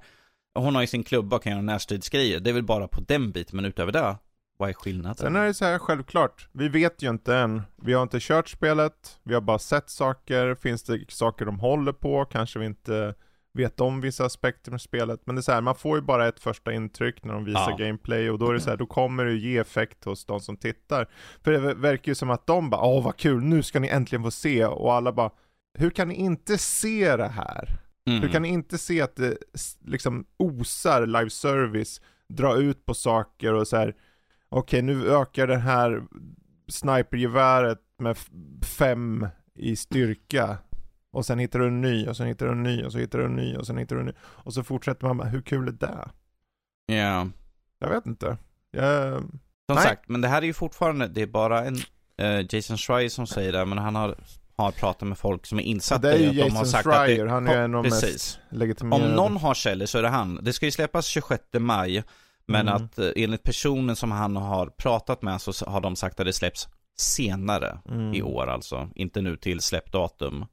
[0.59, 2.39] hon har ju sin klubba och kan göra närstridsgrejer.
[2.39, 4.15] Det är väl bara på den biten, men utöver det,
[4.57, 5.15] vad är skillnaden?
[5.17, 7.61] Sen är det så här självklart, vi vet ju inte än.
[7.81, 11.91] Vi har inte kört spelet, vi har bara sett saker, finns det saker de håller
[11.93, 13.15] på, kanske vi inte
[13.59, 15.21] vet om vissa aspekter med spelet.
[15.25, 17.75] Men det är så här, man får ju bara ett första intryck när de visar
[17.77, 17.85] Ja.
[17.85, 20.57] gameplay och då är det så här, då kommer det ge effekt hos de som
[20.57, 21.07] tittar.
[21.43, 24.23] För det verkar ju som att de bara, åh vad kul, nu ska ni äntligen
[24.23, 25.31] få se, och alla bara,
[25.77, 27.77] hur kan ni inte se det här?
[28.07, 28.21] Mm.
[28.21, 29.37] Hur kan ni inte se att det
[29.85, 33.95] liksom osar live service, dra ut på saker och så här.
[34.49, 36.03] okej nu ökar det här
[36.67, 38.17] snipergeväret med
[38.77, 40.57] fem i styrka.
[41.11, 43.19] Och sen hittar du en ny, och sen hittar du en ny, och så hittar
[43.19, 44.13] du en ny, och sen hittar du en ny.
[44.21, 46.07] Och så fortsätter man bara, hur kul är det?
[46.85, 47.27] Ja.
[47.79, 48.37] Jag vet inte.
[48.71, 49.83] Jag, Som Nej.
[49.83, 51.75] sagt, men det här är ju fortfarande, det är bara en
[52.17, 54.15] eh, Jason Schreier som säger det, men han har,
[54.55, 56.65] har pratat med folk som är insatta det är i ju att de har Jason
[56.65, 59.05] sagt Schreier, att det, han är en av de mest legitimerade.
[59.09, 60.39] Om någon har källor så är det han.
[60.43, 62.03] Det ska ju släppas 26 maj,
[62.45, 62.73] men Mm.
[62.83, 66.33] att eh, enligt personen som han har pratat med så har de sagt att det
[66.33, 66.67] släpps
[66.99, 68.13] senare Mm.
[68.13, 70.45] i år alltså, inte nu till släppdatum.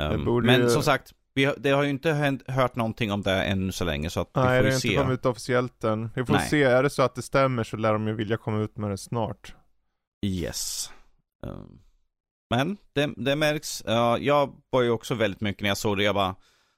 [0.00, 3.22] Um, men ju- som sagt, vi har, det har ju inte hänt, hört någonting om
[3.22, 4.96] det ännu så länge så att vi Nej, får det ju har inte se.
[4.96, 6.10] kommit ut officiellt än.
[6.14, 6.48] Vi får Nej.
[6.48, 8.90] se, är det så att det stämmer så lär de ju vilja komma ut med
[8.90, 9.54] det snart.
[10.26, 10.90] Yes.
[11.42, 11.78] Um,
[12.50, 13.82] men det, det märks.
[13.86, 16.02] Ja, jag var ju också väldigt mycket när jag såg det.
[16.04, 16.34] Jag bara,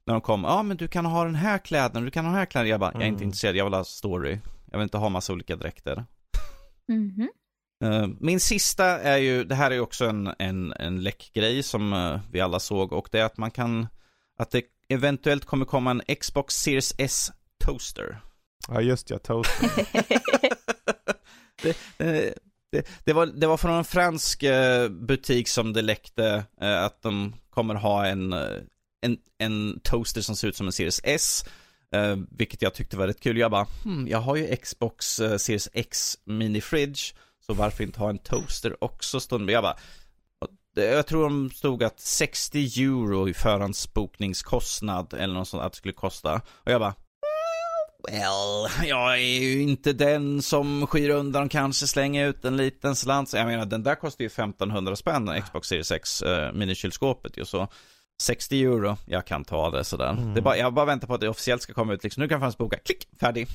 [0.06, 2.30] när de kom, ja ah, men du kan ha den här kläden, du kan ha
[2.32, 2.68] den här kläden.
[2.68, 3.28] Jag bara, jag är inte Mm.
[3.28, 4.38] intresserad, jag vill ha story.
[4.70, 6.04] Jag vill inte ha massa olika dräkter.
[6.88, 7.20] Mhm.
[7.20, 7.26] Uh,
[8.20, 12.20] min sista är ju, det här är ju också en, en, en läckgrej som uh,
[12.30, 13.86] vi alla såg och det är att man kan,
[14.38, 17.32] att det eventuellt kommer komma en Xbox Series S
[17.64, 18.20] Toaster.
[18.68, 19.50] Ja just ja, Toast.
[21.62, 22.34] det, det,
[22.70, 27.02] det, det, var, det var från en fransk eh, butik som det läckte eh, att
[27.02, 28.56] de kommer ha en, eh,
[29.00, 31.44] en, en toaster som ser ut som en Series S.
[31.92, 33.38] eh, vilket jag tyckte var rätt kul.
[33.38, 37.00] Jag bara, hmm, jag har ju Xbox eh, Series X mini fridge.
[37.50, 39.20] Så varför inte ha en toaster också?
[39.20, 39.50] Stund.
[39.50, 39.76] Jag bara,
[40.74, 45.94] jag tror de stod att 60 euro i förhandsbokningskostnad eller något sånt att det skulle
[45.94, 46.40] kosta.
[46.64, 46.94] Och jag bara,
[48.08, 52.96] Well, jag är ju inte den som skyr undan och kanske slänger ut en liten
[52.96, 53.28] slant.
[53.28, 57.44] Så Jag menar, den där kostar ju 1500 spänn, Xbox Series X eh, minikylskåpet ju
[57.44, 57.68] så.
[58.22, 60.10] 60 euro, jag kan ta det sådär.
[60.10, 60.34] Mm.
[60.34, 62.22] Det är bara, jag bara väntar på att det officiellt ska komma ut liksom.
[62.22, 63.48] Nu kan jag boka, klick, färdig.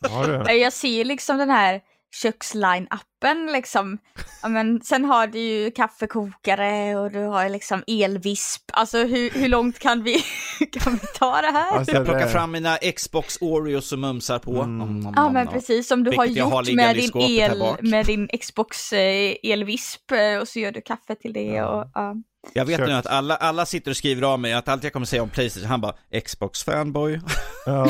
[0.00, 1.80] Ja, Jag ser liksom den här
[2.22, 3.98] köksline-appen liksom.
[4.42, 8.62] Ja, men sen har du ju kaffekokare och du har liksom elvisp.
[8.72, 10.14] Alltså hur, hur långt kan vi,
[10.80, 11.78] kan vi ta det här?
[11.78, 14.50] Alltså, Jag plockar det- fram mina Xbox Oreos och mumsar på.
[14.62, 14.78] Mm.
[14.78, 17.76] Nom, nom, Ja nom, men precis som du har har gjort liggande med din, el,
[17.80, 21.66] med din Xbox eh, elvisp eh, och så gör du kaffe till det Ja.
[21.66, 22.14] och ja.
[22.52, 22.88] Jag vet Kört.
[22.88, 25.28] nu att alla, alla sitter och skriver av mig att allt jag kommer säga om
[25.30, 25.94] Playstation, han bara
[26.24, 27.20] Xbox fanboy.
[27.66, 27.86] Ja.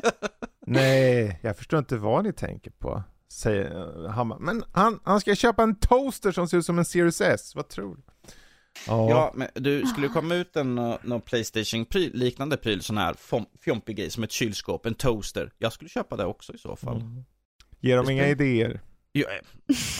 [0.66, 3.02] Nej, jag förstår inte vad ni tänker på.
[3.32, 6.84] Säger han bara, men han, han ska köpa en toaster som ser ut som en
[6.84, 8.02] Series S, vad tror du?
[8.86, 9.10] Ja.
[9.10, 13.16] Ja, men du, skulle det komma ut en uh, någon Playstation-pryl, liknande pryl, sån här
[13.64, 15.52] fjompig grej, som ett kylskåp, en toaster.
[15.58, 16.96] Jag skulle köpa det också i så fall.
[16.96, 17.24] Mm.
[17.80, 18.80] Ger dem inga idéer?
[19.12, 19.34] Ja, eh,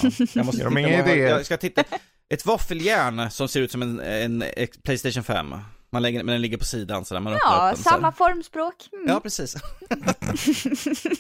[0.03, 1.29] ja, jag måste Ger de titta inga idéer?
[1.29, 1.85] Jag ska titta.
[2.29, 4.45] Ett våffeljärn som ser ut som en, en,
[4.83, 5.55] Playstation 5.
[5.93, 8.75] Man lägger, men den ligger på sidan sådär, man ja upp den samma formspråk.
[8.93, 9.09] Mm.
[9.09, 9.57] Ja, precis.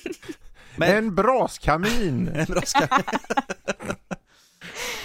[0.76, 2.28] Men, En braskamin!
[2.34, 2.86] en bra ska...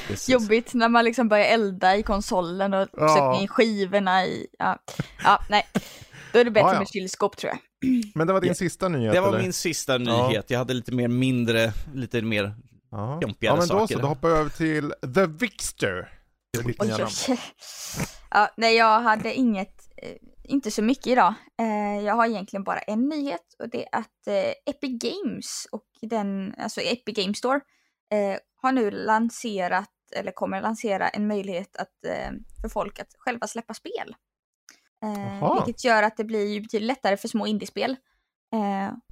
[0.08, 0.30] Precis.
[0.30, 3.08] Jobbigt när man liksom börjar elda i konsolen och Ja.
[3.10, 4.78] sätter in skivorna i, ja,
[5.24, 5.68] ja nej.
[6.34, 6.80] Då är det bättre Ja, ja.
[6.80, 7.60] med kylskåp tror jag.
[8.16, 8.54] Men det var din Ja.
[8.56, 9.42] sista nyhet Det var eller?
[9.42, 10.50] min sista nyhet.
[10.50, 12.56] Jag hade lite mer mindre, lite mer
[13.22, 13.96] jompigare ja men då saker.
[13.96, 16.10] så, då hoppar jag över till The Vixter.
[16.80, 16.90] Oj,
[17.30, 17.40] oj.
[18.30, 21.34] Ja, nej, jag hade inget, eh, inte så mycket idag.
[21.60, 25.88] Eh, jag har egentligen bara en nyhet och det är att eh, Epic Games och
[26.02, 27.62] den, alltså Epic Games Store
[28.62, 31.94] har nu lanserat, eller kommer lansera en möjlighet att,
[32.62, 34.16] för folk att själva släppa spel.
[35.00, 35.64] Jaha.
[35.66, 37.96] vilket gör att det blir betydligt lättare för små indiespel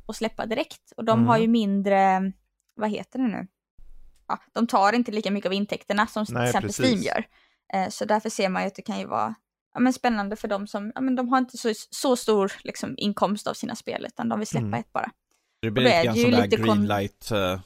[0.08, 0.91] att släppa direkt.
[0.98, 1.28] Och de Mm.
[1.28, 2.32] har ju mindre,
[2.76, 3.48] vad heter det nu?
[4.28, 6.86] Ja, de tar inte lika mycket av intäkterna som Nej, till exempel precis.
[6.86, 7.26] Steam gör.
[7.74, 9.36] Eh, Så därför ser man ju att det kan ju vara
[9.74, 12.94] ja, men spännande för dem som, ja, men de har inte så, så stor liksom,
[12.98, 14.80] inkomst av sina spel utan de vill släppa Mm.
[14.80, 15.12] ett bara.
[15.62, 17.32] Det blir lite grann sån där greenlight.
[17.32, 17.60] Uh,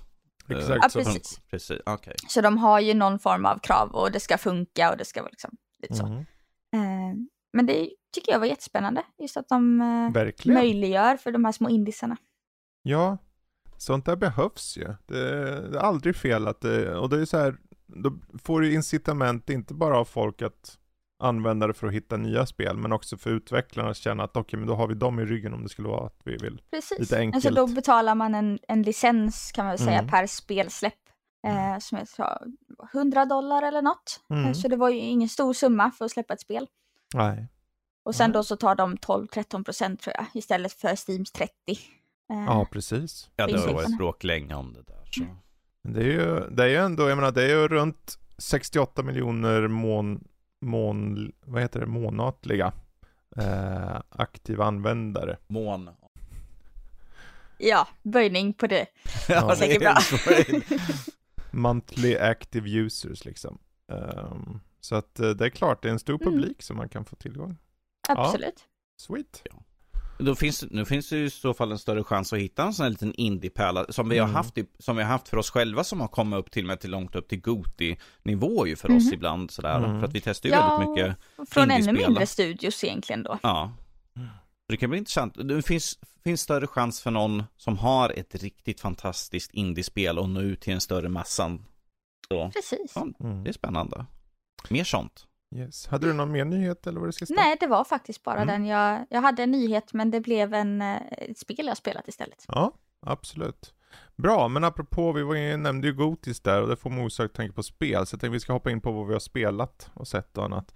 [0.58, 0.80] Exakt.
[0.84, 1.00] Ja, så.
[1.00, 1.40] precis.
[1.50, 2.16] Precis, okej.
[2.28, 5.22] Så de har ju någon form av krav och det ska funka och det ska
[5.22, 6.06] vara liksom lite så.
[6.06, 6.20] Mm.
[6.76, 7.16] Eh,
[7.54, 9.04] men det tycker jag var jättespännande.
[9.22, 9.80] Just att de
[10.14, 10.54] Verkligen.
[10.60, 12.18] möjliggör för de här små indisarna.
[12.84, 13.18] Ja,
[13.82, 14.96] sånt där behövs ju.
[15.06, 15.22] Det,
[15.70, 18.14] det är aldrig fel att det, och det är så här, då
[18.44, 20.78] får du incitament inte bara av folk att
[21.24, 24.60] använda det för att hitta nya spel, men också för utvecklarna att känna att okej,
[24.60, 26.62] men då har vi dem i ryggen om det skulle vara att vi vill.
[26.72, 27.00] Precis.
[27.00, 27.46] Lite enkelt.
[27.46, 30.12] Alltså då betalar man en, en licens kan man väl säga Mm.
[30.12, 30.94] per spelsläpp.
[31.48, 32.28] Eh, som jag tror
[32.94, 34.22] 100 dollar eller något.
[34.30, 34.46] Mm.
[34.46, 36.68] Eh, så det var ju ingen stor summa för att släppa ett spel.
[37.14, 37.48] Nej.
[38.04, 38.34] Och sen Nej.
[38.34, 41.54] då så tar de 12-13 procent tror jag istället för Steams 30.
[42.30, 43.30] Eh, Ja, precis.
[43.36, 45.00] Ja, det har varit bråk länge om det där.
[45.12, 45.24] Så.
[45.82, 49.04] Men det är ju, det är ju ändå, jag menar, det är ju runt 68
[49.04, 50.28] miljoner mån,
[50.62, 52.74] mån, vad heter det, månatliga
[53.38, 55.38] eh, aktiva användare.
[55.48, 55.90] Mån.
[57.58, 58.86] Ja, böjning på det.
[59.30, 59.98] Ja, säkert bra.
[61.52, 63.58] Monthly active users liksom.
[63.92, 66.34] Ehm, så att eh, det är klart, det är en stor Mm.
[66.34, 67.58] publik som man kan få tillgång.
[68.08, 68.64] Absolut.
[68.98, 69.44] Sweet.
[70.22, 72.74] Då finns, nu finns det ju i så fall en större chans att hitta en
[72.74, 74.36] sån här liten indiepärla som vi, har Mm.
[74.36, 76.68] haft i, som vi har haft för oss själva som har kommit upp till och
[76.68, 79.14] med till långt upp till Goti-nivå ju för oss Mhm.
[79.14, 79.78] ibland sådär.
[79.78, 80.00] Mm.
[80.00, 80.90] För att vi testar ju Ja, väldigt
[81.38, 81.50] mycket.
[81.54, 83.40] Från ännu mindre studios egentligen då.
[83.44, 83.72] Ja.
[84.68, 85.34] Det kan bli intressant.
[85.48, 90.42] Det finns, finns större chans för någon som har ett riktigt fantastiskt indiespel och nå
[90.42, 91.66] ut till en större massan.
[92.28, 92.92] Så Precis.
[92.96, 93.08] Ja.
[93.20, 93.44] Mm.
[93.44, 94.06] det är spännande.
[94.70, 95.26] Mer sånt.
[95.56, 95.88] Yes.
[95.88, 97.34] Hade du någon mer nyhet eller vad det ska stå?
[97.34, 98.48] Nej, det var faktiskt bara Mm.
[98.48, 98.66] den.
[98.66, 102.46] Jag, jag hade en nyhet men det blev en, eh, ett spel jag spelat istället.
[102.48, 102.74] Ja,
[103.06, 103.74] absolut.
[104.16, 107.54] Bra, men apropå, vi var nämnde ju Gotis där och det får man osökt tänka
[107.54, 110.08] på spel, så jag tänkte vi ska hoppa in på vad vi har spelat och
[110.08, 110.74] sett och annat.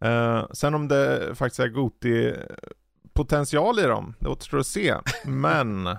[0.00, 4.94] Eh, sen om det faktiskt är Goti-potential i dem, det återstår att se.
[5.24, 5.96] Men,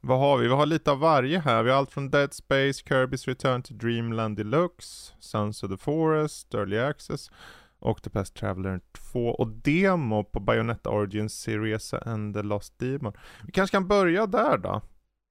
[0.00, 0.48] vad har vi?
[0.48, 1.62] Vi har lite av varje här.
[1.62, 6.54] Vi har allt från Dead Space, Kirby's Return to Dreamland Deluxe, Sons of the Forest,
[6.54, 7.30] Early Access,
[7.78, 8.80] Octopath Traveler
[9.12, 13.12] 2 och demo på Bayonetta Origins Series and the Lost Demon.
[13.46, 14.82] Vi kanske kan börja där då?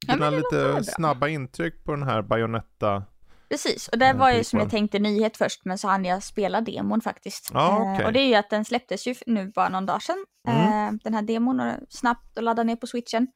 [0.08, 3.04] Ja, Dina väl lite snabba intryck på den här Bayonetta.
[3.50, 6.24] Precis, och det Ja, var ju som jag tänkte nyhet först men så hann jag
[6.24, 7.50] spela demon faktiskt.
[7.54, 8.06] Ja, Eh, okej.
[8.06, 10.26] och det är ju att den släpptes ju nu bara någon dag sedan.
[10.48, 10.88] Mm.
[10.88, 13.28] Eh, den här demon och snabbt att ladda ner på switchen.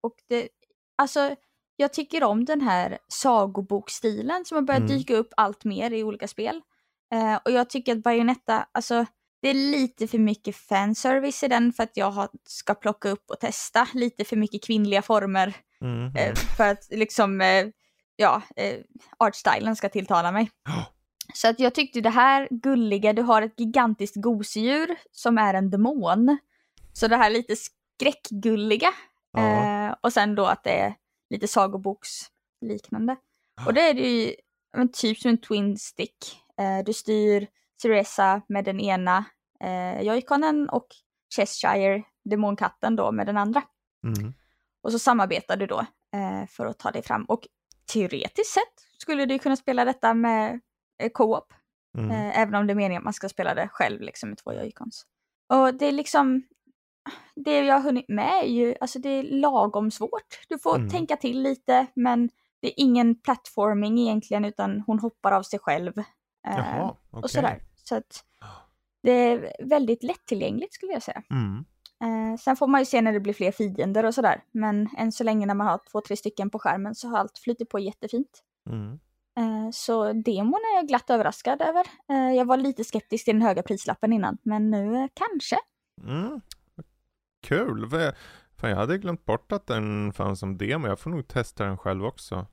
[0.00, 0.48] Och det,
[0.96, 1.34] alltså
[1.76, 4.96] jag tycker om den här sagobokstilen som har börjat Mm.
[4.98, 6.60] dyka upp allt mer i olika spel.
[7.14, 9.06] Eh, och jag tycker att Bayonetta, alltså
[9.42, 13.30] det är lite för mycket fanservice i den för att jag har, ska plocka upp
[13.30, 16.16] och testa lite för mycket kvinnliga former Mm.
[16.16, 17.66] eh, för att liksom, eh,
[18.16, 18.74] ja, eh,
[19.18, 20.50] artstylen ska tilltala mig.
[20.64, 20.86] Ja.
[21.34, 25.70] Så att jag tyckte det här gulliga, du har ett gigantiskt gosedjur som är en
[25.70, 26.38] demon.
[26.92, 28.88] Så det här lite skräckgulliga.
[29.32, 29.88] Ja.
[29.88, 30.94] Eh, och sen då att det är
[31.30, 33.16] lite sagoboksliknande.
[33.66, 34.34] Och det är det ju
[34.76, 36.42] men, typ som en twin stick.
[36.60, 37.48] Eh, du styr
[37.82, 39.24] Ceresa med den ena
[39.60, 40.86] eh, joyconen och
[41.36, 43.62] Cheshire, demonkatten då med den andra.
[44.04, 44.34] Mm.
[44.82, 45.78] Och så samarbetar du då
[46.14, 47.24] eh, för att ta dig fram.
[47.24, 47.46] Och
[47.92, 50.60] teoretiskt sett skulle du kunna spela detta med
[51.02, 51.52] eh, co-op.
[51.98, 52.10] Mm.
[52.10, 54.52] Eh, även om det är meningen att man ska spela det själv liksom med två
[54.52, 55.06] joycons.
[55.48, 56.42] Och det är liksom,
[57.34, 60.38] det jag har hunnit med är ju, alltså det är lagom svårt.
[60.48, 60.90] Du får Mm.
[60.90, 62.30] tänka till lite men
[62.62, 65.98] det är ingen plattforming egentligen utan hon hoppar av sig själv.
[65.98, 66.04] eh,
[66.56, 67.22] Jaha, okej.
[67.22, 67.62] Och sådär.
[67.84, 68.24] Så att
[69.02, 71.22] det är väldigt lättillgängligt skulle jag säga.
[71.30, 71.64] Mm.
[72.04, 74.42] Eh, sen får man ju se när det blir fler fiender och sådär.
[74.52, 77.38] Men än så länge när man har två, tre stycken på skärmen så har allt
[77.38, 78.42] flutit på jättefint.
[78.70, 78.98] Mm.
[79.38, 81.86] Eh, så demon är jag glatt överraskad över.
[82.10, 85.56] Eh, jag var lite skeptisk till den höga prislappen innan, men nu eh, kanske.
[86.08, 86.40] Mm.
[87.48, 87.88] Kul.
[88.56, 90.86] Fan, jag hade glömt bort att den fanns som demo.
[90.88, 92.46] Jag får nog testa den själv också.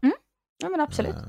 [0.64, 1.16] Ja men absolut.
[1.16, 1.22] Eh,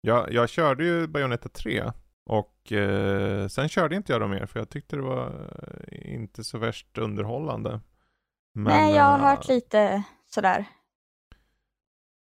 [0.00, 1.92] Jag, jag körde ju Bayonetta 3
[2.26, 5.26] och eh, sen körde inte jag dem mer för jag tyckte det var
[5.88, 7.80] eh, inte så värst underhållande.
[8.54, 10.64] Men, Nej, jag har eh, hört lite sådär.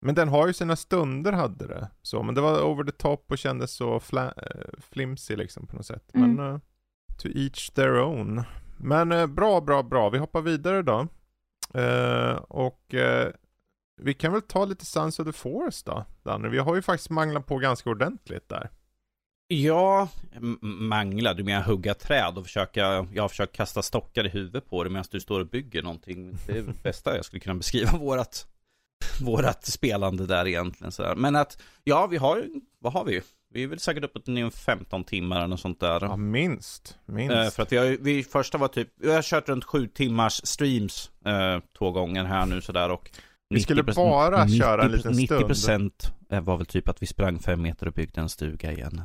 [0.02, 1.90] Men den har ju sina stunder hade det.
[2.02, 4.34] Så, men det var over the top och kändes så fla-
[4.78, 6.10] flimsy liksom på något sätt.
[6.12, 6.54] Men Mm.
[6.54, 6.60] eh,
[7.22, 8.42] to each their own.
[8.76, 10.10] Men eh, bra, bra, bra.
[10.10, 11.06] Vi hoppar vidare då.
[11.80, 13.32] Eh, och eh,
[14.02, 16.48] vi kan väl ta lite Sons of the Forest då, Danne.
[16.48, 18.70] Vi har ju faktiskt manglat på ganska ordentligt där.
[19.48, 20.08] Ja,
[20.60, 24.84] mangla, du menar hugga träd och försöka, jag har försökt kasta stockar i huvudet på
[24.84, 26.38] dig medan du står och bygger någonting.
[26.46, 28.46] Det är det bästa jag skulle kunna beskriva vårat,
[29.20, 30.92] vårat spelande där egentligen.
[30.92, 31.14] Sådär.
[31.14, 33.22] Men att, ja, vi har ju, vad har vi?
[33.54, 35.98] Vi är väl säkert uppåt i en 15 timmar eller något sånt där.
[36.00, 36.98] Ja, minst.
[37.06, 37.34] Minst.
[37.34, 41.10] Eh, för att ju- vi första var typ, jag har kört runt sju timmars streams
[41.26, 43.10] eh, två gånger här nu sådär och
[43.48, 45.92] Vi skulle 90% bara köra en 90 liten stund.
[46.30, 49.02] 90% var väl typ att vi sprang fem meter och byggde en stuga igen.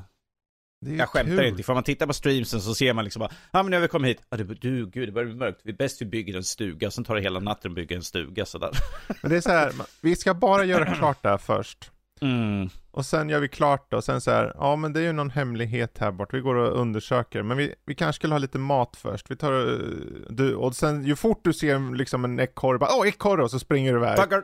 [0.85, 1.45] Det är Jag skämtar kul.
[1.45, 3.75] inte, för om man tittar på streamsen så ser man liksom bara, ja men nu
[3.75, 6.05] har vi kommit hit, ja, det, du, gud det börjar bli mörkt, vi bäst vi
[6.05, 8.71] bygger en stuga, sen tar det hela natten att bygga en stuga sådär.
[9.21, 9.71] Men det är så här,
[10.01, 11.91] vi ska bara göra klart det här först.
[12.21, 12.69] Mm.
[12.91, 15.11] Och sen gör vi klart det och sen så här, ja men det är ju
[15.11, 17.43] någon hemlighet här bort, vi går och undersöker.
[17.43, 19.31] Men vi, vi kanske skulle ha lite mat först.
[19.31, 19.77] Vi tar, eh,
[20.29, 23.59] du, och sen ju fort du ser liksom en ekorre, bara åh ekorre och så
[23.59, 24.17] springer du iväg.
[24.17, 24.43] Tugger!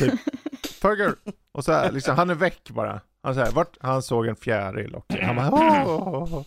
[0.82, 1.14] Tugger!
[1.52, 3.00] Och så här, liksom, han är väck bara.
[3.22, 6.42] Han, så här, vart, han såg en fjäril och han bara åh, åh, åh.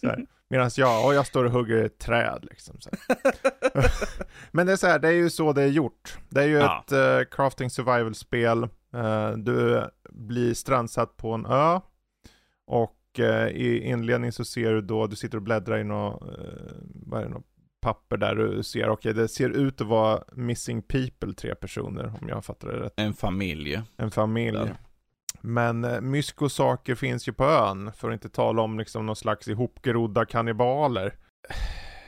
[0.00, 0.26] Så här.
[0.50, 2.76] Medan jag, och jag står och hugger ett träd liksom.
[4.50, 6.18] Men det är så här, det är ju så det är gjort.
[6.28, 6.84] Det är ju Ja.
[6.86, 8.68] ett eh, crafting survival-spel.
[8.94, 11.80] Eh, du blir strandsatt på en ö.
[12.66, 16.74] Och eh, i inledning så ser du då, du sitter och bläddrar i något, eh,
[16.82, 17.46] vad är det, något
[17.80, 22.28] papper där du ser, okej det ser ut att vara missing people, tre personer om
[22.28, 22.92] jag fattar det rätt.
[22.96, 23.82] En familj.
[23.96, 24.58] En familj.
[24.58, 24.76] Där.
[25.40, 29.48] Men eh, myskosaker finns ju på ön, för att inte tala om liksom någon slags
[29.48, 31.14] ihopgrodda kannibaler.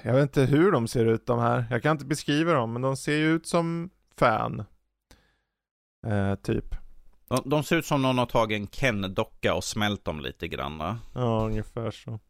[0.02, 2.82] Jag vet inte hur de ser ut de här, jag kan inte beskriva dem, men
[2.82, 4.64] de ser ju ut som fan.
[6.06, 6.64] Eh, typ.
[7.28, 10.78] De, de ser ut som någon har tagit en Ken-docka och smält dem lite grann.
[10.78, 10.98] va?
[11.14, 12.20] Ja, ungefär så.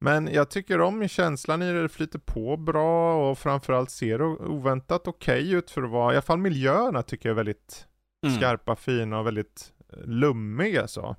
[0.00, 4.24] Men jag tycker om känslan i det, det flyter på bra och framförallt ser det
[4.24, 7.86] oväntat okej ut för att vara, i alla fall miljöerna tycker jag är väldigt
[8.26, 8.36] Mm.
[8.36, 11.16] skarpa, fina och väldigt eh, lummiga så.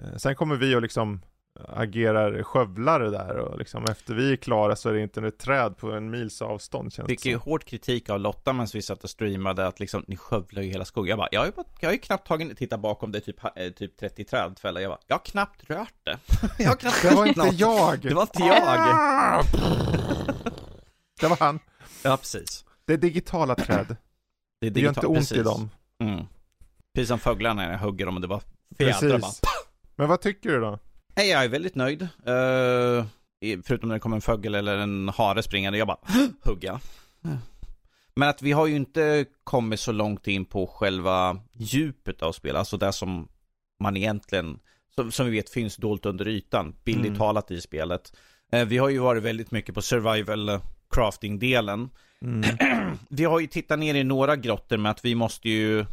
[0.00, 1.20] Eh, Sen kommer vi och liksom
[1.68, 5.76] agerar skövlare där och liksom efter vi är klara så är det inte ett träd
[5.76, 9.04] på en mils avstånd känns Fick det ju hård kritik av Lotta medan vi satt
[9.04, 11.08] och streamade att liksom, ni skövlar ju hela skogen.
[11.08, 13.70] Jag bara, jag har ju, jag har ju knappt tagit, titta bakom det typ, eh,
[13.70, 14.82] typ 30 trädfällor.
[14.82, 16.18] Jag bara, jag har knappt rört det.
[16.62, 18.00] jag har knappt Det var inte jag!
[18.00, 19.44] Det var inte jag.
[21.20, 21.60] Det var han.
[22.02, 22.64] Ja, precis.
[22.84, 23.96] Det är digitala träd.
[24.60, 25.38] Det, är Det gör inte ont precis.
[25.38, 25.70] i dem.
[26.02, 26.24] Mm.
[26.94, 28.42] Precis som fåglarna när jag hugger dem och det var
[28.78, 29.20] fjädrar bara.
[29.20, 29.40] Precis.
[29.96, 30.78] Men vad tycker du då?
[31.16, 32.08] Nej, jag är väldigt nöjd.
[33.40, 35.98] I- förutom när det kommer en fågel eller en hare springande, jag bara
[36.42, 36.80] hugga.
[38.16, 42.56] Men att vi har ju inte kommit så långt in på själva djupet av spel,
[42.56, 43.28] alltså det som
[43.82, 44.58] man egentligen,
[44.94, 47.18] som, som vi vet finns dolt under ytan, bildligt Mm.
[47.18, 48.16] talat i spelet.
[48.52, 50.60] Eh, vi har ju varit väldigt mycket på survival eh,
[50.90, 51.90] crafting-delen.
[52.22, 52.50] Mm.
[53.08, 55.86] Vi har ju tittat ner i några grottor med att vi måste ju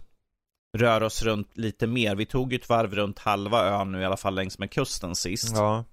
[0.74, 2.16] röra oss runt lite mer.
[2.16, 5.16] Vi tog ju ett varv runt halva ön nu i alla fall längs med kusten
[5.16, 5.56] sist.
[5.56, 5.84] Ja.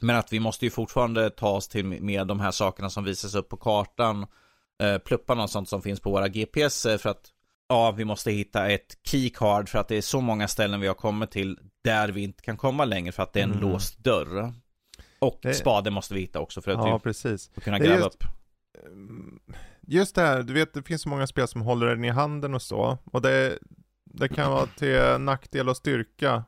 [0.00, 3.34] Men att vi måste ju fortfarande ta oss till med de här sakerna som visas
[3.34, 4.26] upp på kartan.
[4.82, 7.28] Eh, plupparna och sånt som finns på våra GPS för att
[7.68, 10.94] ja, vi måste hitta ett keycard för att det är så många ställen vi har
[10.94, 13.62] kommit till där vi inte kan komma längre för att det är en Mm.
[13.70, 14.52] låst dörr.
[15.18, 17.50] Och Det- spade måste vi hitta också för att ja, vi precis.
[17.62, 18.24] kunna gräva just- upp.
[18.86, 19.40] Mm,
[19.86, 22.54] Just det här, du vet det finns så många spel som håller den i handen
[22.54, 22.98] och så.
[23.04, 23.58] Och det,
[24.10, 26.44] det kan vara till nackdel och styrka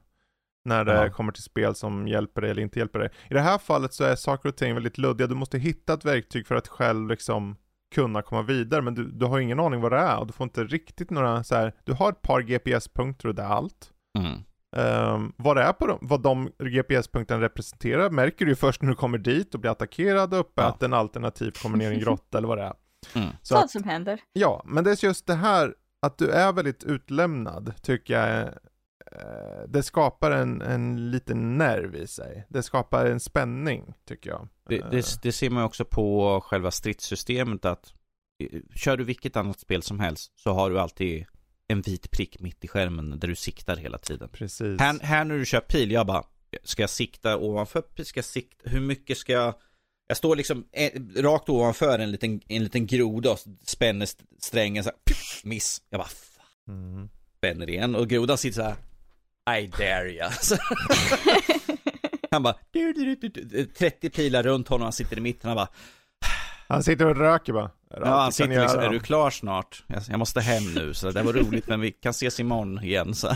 [0.64, 1.10] när det Ja.
[1.10, 3.10] kommer till spel som hjälper dig eller inte hjälper dig.
[3.30, 5.26] I det här fallet så är saker och ting väldigt luddiga.
[5.26, 7.56] Du måste hitta ett verktyg för att själv liksom
[7.94, 8.82] kunna komma vidare.
[8.82, 11.44] Men du, du har ingen aning vad det är och du får inte riktigt några
[11.44, 11.74] så här.
[11.84, 13.90] Du har ett par GPS-punkter och det är allt.
[14.18, 14.38] Mm.
[14.76, 18.94] Um, vad det är på dem, vad de GPS-punkterna representerar märker du först när du
[18.94, 22.58] kommer dit och blir attackerad och uppäten alternativt kommer ner i en grotta eller vad
[22.58, 22.72] det är.
[23.14, 23.28] Mm.
[23.42, 24.20] Så Sånt att, som händer.
[24.32, 28.40] ja, men det är just det här att du är väldigt utlämnad tycker jag
[29.12, 32.46] eh, det skapar en, en liten nerv i sig.
[32.48, 34.48] Det skapar en spänning tycker jag.
[34.68, 37.92] Det, Eh, det, det ser man också på själva stridssystemet att
[38.38, 41.26] eh, kör du vilket annat spel som helst så har du alltid
[41.68, 44.28] en vit prick mitt i skärmen där du siktar hela tiden.
[44.28, 44.80] Precis.
[44.80, 46.24] Här, här när du kör pil, jag bara,
[46.64, 47.82] ska jag sikta ovanför?
[48.05, 48.70] Ska jag sikta?
[48.70, 49.55] Hur mycket ska jag?
[50.12, 54.84] Jag står liksom eh, rakt ovanför en liten, en liten groda och spänner st- strängen
[54.84, 55.82] så här, pff, miss.
[55.90, 56.46] Jag bara, fan,
[56.94, 57.08] Mm.
[57.38, 58.74] spänner igen och grodan sitter så
[59.48, 60.32] här, I dare.
[60.40, 60.56] Så-
[62.30, 65.48] Han bara, du, du, du, du, du, 30 pilar runt honom, han sitter i mitten,
[65.48, 65.68] han bara,
[66.68, 67.70] Han sitter och röker bara.
[67.90, 69.84] Ja han sitter liksom, är du klar snart?
[70.08, 73.28] Jag, måste hem nu, så det var roligt men vi kan ses imorgon igen så.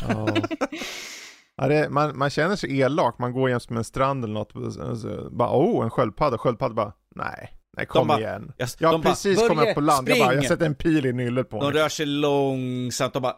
[1.56, 1.68] Ja.
[1.68, 4.72] Det, man, man känner sig elak, man går jäms med en strand eller något, och
[4.72, 8.52] så, så, bara oh, en sköldpadda, sköldpadda bara, nej, nej kom bara- igen.
[8.56, 10.48] Jag, Jag har de bara, precis kommit "Börje, upp på land, jag bara, jag spring!"
[10.48, 11.80] sätter en pil i nyllet på De honom.
[11.80, 13.36] rör sig långsamt, de bara,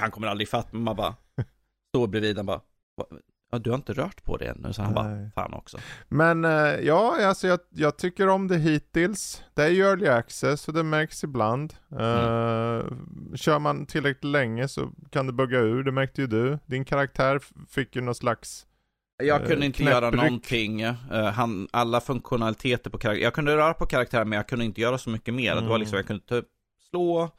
[0.00, 1.14] han kommer aldrig fatt men man bara,
[1.94, 2.60] står bredvid, han bara,
[2.96, 3.04] "Va?
[3.52, 5.30] Ja, du har inte rört på det ännu, så han bara, Nej.
[5.34, 5.78] fan också.
[6.08, 6.50] Men eh,
[6.82, 9.42] ja, alltså jag, jag tycker om det hittills.
[9.54, 11.74] Det är ju early access och det märks ibland.
[11.92, 11.98] Uh,
[13.34, 16.58] Kör man tillräckligt länge så kan det bugga ur, det märkte ju du.
[16.66, 18.66] Din karaktär fick ju någon slags,
[19.22, 20.22] Jag Eh, kunde inte göra knäppryck.
[20.22, 20.94] någonting, eh,
[21.34, 24.98] han, alla funktionaliteter på karaktär, jag kunde röra på karaktären men jag kunde inte göra
[24.98, 25.54] så mycket mer.
[25.54, 25.80] Det var Mm.
[25.80, 26.48] liksom, jag kunde ta upp,
[26.90, 27.30] slå,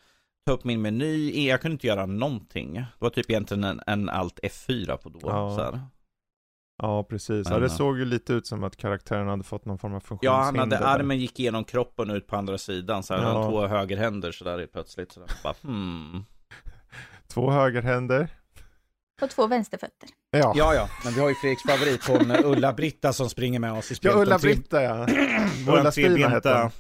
[0.46, 2.74] ta upp min meny, jag kunde inte göra någonting.
[2.74, 5.20] Det var typ egentligen en, en alt F4 på då.
[5.24, 5.80] Ja.
[6.82, 7.48] Ja, precis.
[7.50, 7.70] Ja, det ja.
[7.70, 10.60] såg ju lite ut som att karaktären hade fått någon form av Ja, funktionshinder.
[10.60, 13.30] han hade armen gick igenom kroppen ut på andra sidan, så han Ja.
[13.34, 15.12] hade två högerhänder sådär plötsligt.
[15.12, 15.30] Så där.
[15.44, 16.26] Bara, hmm.
[17.34, 18.30] Två högerhänder.
[19.22, 20.10] Och två vänsterfötter.
[20.32, 23.92] Ja, Ja, ja, men vi har ju Fredriks favorit, hon Ulla-Britta som springer med oss
[23.92, 24.18] i ja spelet.
[24.18, 25.08] Ulla-Britta ja.
[25.68, 26.72] Ulla-Stina trebenta, hon.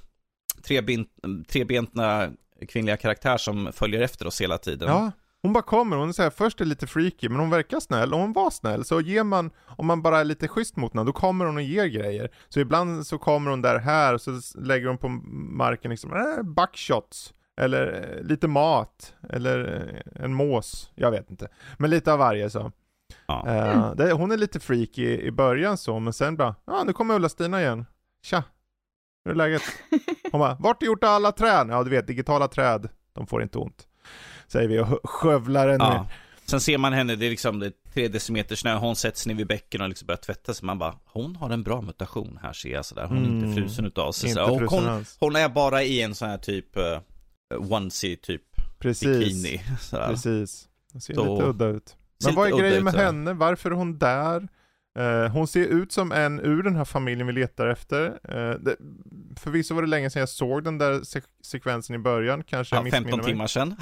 [0.67, 1.09] trebent,
[1.47, 2.31] trebentna
[2.67, 4.89] kvinnliga karaktär som följer efter oss hela tiden.
[4.89, 5.11] Ja,
[5.43, 8.13] hon bara kommer, hon är så här, först är lite freaky, men hon verkar snäll,
[8.13, 11.05] och hon var snäll, så ger man, om man bara är lite schysst mot henne,
[11.05, 12.31] då kommer hon och ger grejer.
[12.49, 16.43] Så ibland så kommer hon där här, och så lägger hon på marken liksom, äh,
[16.43, 21.47] buckshots, eller eh, lite mat, eller eh, en mås, jag vet inte.
[21.77, 22.71] Men lite av varje så.
[23.25, 23.47] Ja.
[23.47, 26.93] Eh, det, hon är lite freaky i, i början så, men sen bara, ja nu
[26.93, 27.85] kommer Ulla-Stina igen.
[28.25, 28.43] Tja,
[29.25, 29.61] hur är läget?
[30.31, 31.67] Hon bara, vart är gjort alla träd?
[31.69, 33.87] Ja du vet, digitala träd, de får inte ont.
[34.47, 36.07] Säger vi och skövlar en Ja.
[36.45, 39.35] Sen ser man henne, det är liksom det är tre decimeter snö, hon sätts ner
[39.35, 40.65] vid bäcken och liksom börjar tvätta sig.
[40.65, 43.05] Man bara, hon har en bra mutation här ser jag sådär.
[43.07, 43.43] Hon är Mm.
[43.49, 44.29] inte frusen utav sig.
[44.29, 44.41] Inte.
[44.41, 45.17] Och frusen hon, alls.
[45.19, 48.41] hon är bara i en sån här typ uh, onesie typ
[48.79, 49.61] Precis, bikini.
[49.81, 50.07] Sådär.
[50.07, 50.67] precis.
[51.01, 51.95] Ser Så- lite udda ut.
[52.25, 53.33] Men vad är grejen med henne?
[53.33, 54.47] Varför är hon där?
[54.99, 58.05] Eh, hon ser ut som en ur den här familjen vi letar efter.
[58.05, 58.75] Uh, det,
[59.39, 62.83] förvisso var det länge sedan jag såg den där sek- sekvensen i början, kanske Ja,
[62.83, 63.25] missminner 15 mig.
[63.27, 63.75] timmar sedan.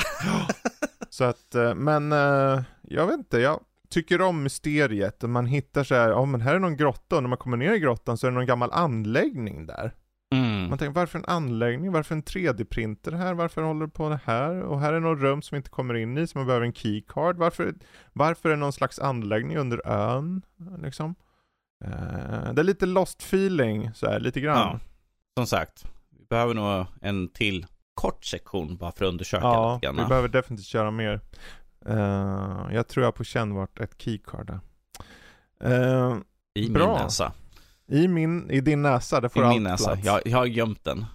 [1.09, 3.59] Så att, eh, men eh, jag vet inte, jag
[3.89, 7.29] tycker om mysteriet man hittar så här, ja men här är någon grotta och när
[7.29, 9.93] man kommer ner i grottan så är det någon gammal anläggning där.
[10.31, 10.69] Mm.
[10.69, 14.61] Man tänker varför en anläggning, varför en 3D-printer här, varför håller du på det här?
[14.61, 16.73] Och här är något rum som vi inte kommer in i, så man behöver en
[16.73, 17.37] keycard.
[17.37, 17.73] Varför,
[18.13, 20.41] varför är det någon slags anläggning under ön?
[20.81, 21.15] Liksom.
[21.83, 24.57] Eh, det är lite lost feeling, så här, lite grann.
[24.57, 24.79] Ja.
[25.37, 25.85] Som sagt,
[26.19, 30.09] vi behöver nog en till kort sektion bara för att undersöka Ja, lite vi grann.
[30.09, 31.21] behöver definitivt köra mer.
[31.85, 34.59] Eh, jag tror jag på känn vart ett keycard är.
[35.71, 36.17] Eh,
[36.53, 36.93] I bra.
[36.93, 37.33] min näsa.
[37.91, 39.85] I, min, I din näsa, det I får allt min näsa.
[39.85, 40.05] plats.
[40.05, 41.05] Jag, jag har gömt den.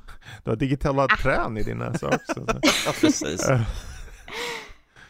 [0.44, 2.34] Du har digitala trän i din näsa också.
[2.34, 2.46] Så.
[2.86, 3.48] Ja, precis.
[3.48, 3.60] Eh,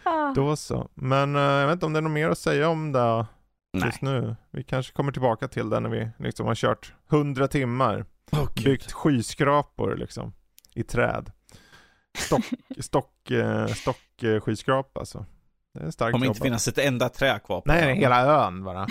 [0.08, 0.32] Ah.
[0.34, 0.88] Då så.
[0.94, 3.26] Men eh, jag vet inte om det är något mer att säga om det
[3.72, 3.86] Nej.
[3.86, 4.36] just nu.
[4.50, 8.04] Vi kanske kommer tillbaka till det när vi liksom har kört 100 timmar.
[8.54, 8.64] Gud.
[8.64, 10.32] Byggt skyskrapor liksom.
[10.74, 11.30] I träd.
[12.18, 12.44] Stock,
[12.80, 13.12] stock,
[13.76, 15.26] stock eh, skyskrapa alltså.
[15.74, 16.46] Det är starkt kommer inte jobbat.
[16.46, 18.86] finnas ett enda trä kvar på Nej, hela ön bara.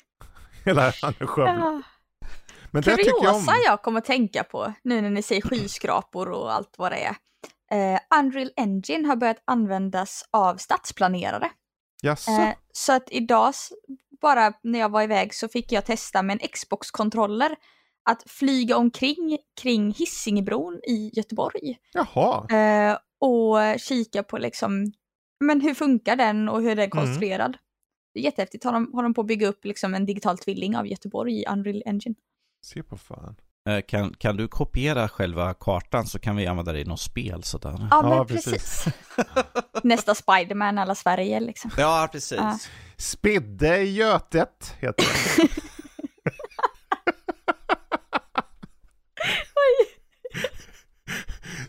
[0.64, 1.82] hela ön är skövlad.
[2.70, 3.24] Men det tycker jag om.
[3.24, 7.04] Kuriosa jag kommer att tänka på nu när ni säger skyskrapor och allt vad det
[7.04, 7.16] är.
[7.70, 11.50] Eh, Unreal Engine har börjat användas av stadsplanerare.
[12.02, 12.30] Jaså?
[12.30, 13.54] Eh, så att idag,
[14.20, 17.56] bara när jag var iväg, så fick jag testa med en Xbox-kontroller
[18.10, 21.78] att flyga omkring kring Hisingebron i Göteborg.
[21.92, 22.46] Jaha.
[22.58, 24.92] Eh, och kika på liksom,
[25.44, 26.90] men hur funkar den och hur den är Mm.
[26.90, 27.58] konstruerad.
[28.14, 28.64] Det är jättehäftigt.
[28.64, 31.46] Har de, har de på att bygga upp liksom en digital tvilling av Göteborg i
[31.46, 32.14] Unreal Engine.
[32.64, 33.36] Se på fan.
[33.68, 37.42] Eh, Kan, kan du kopiera själva kartan så kan vi använda det i något spel
[37.42, 37.76] sådär.
[37.78, 38.52] Ja, Ja, men precis.
[38.52, 38.94] precis.
[39.82, 41.70] Nästa Spiderman alla Sverige liksom.
[41.76, 42.38] Ja, precis.
[42.38, 42.58] Ja.
[42.96, 45.48] Spidde i Götet heter det.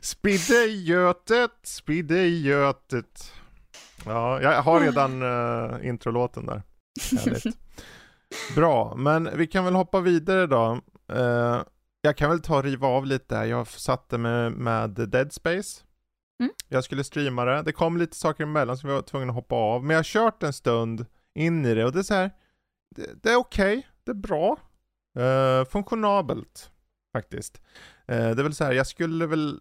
[0.01, 3.31] Spidde i Götet, spidde i Götet.
[4.05, 6.61] Ja, jag har redan uh, introlåten där.
[7.17, 7.45] Härligt.
[8.55, 10.81] Bra, men vi kan väl hoppa vidare då.
[11.13, 11.63] Eh,
[12.01, 13.45] jag kan väl ta och riva av lite där.
[13.45, 15.83] Jag satte med, med Dead Space.
[16.39, 16.53] Mm.
[16.67, 17.61] Jag skulle streama det.
[17.61, 19.83] Det kom lite saker emellan så vi var tvungna att hoppa av.
[19.83, 21.05] Men jag har kört en stund
[21.35, 22.31] in i det och det är så här.
[22.95, 24.57] Det, det är okej, det är bra.
[25.19, 26.71] Eh, funktionabelt
[27.13, 27.61] faktiskt.
[28.07, 29.59] Eh, det är väl så här, jag skulle väl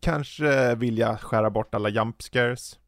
[0.00, 2.79] kanske vilja skära bort alla jump scares.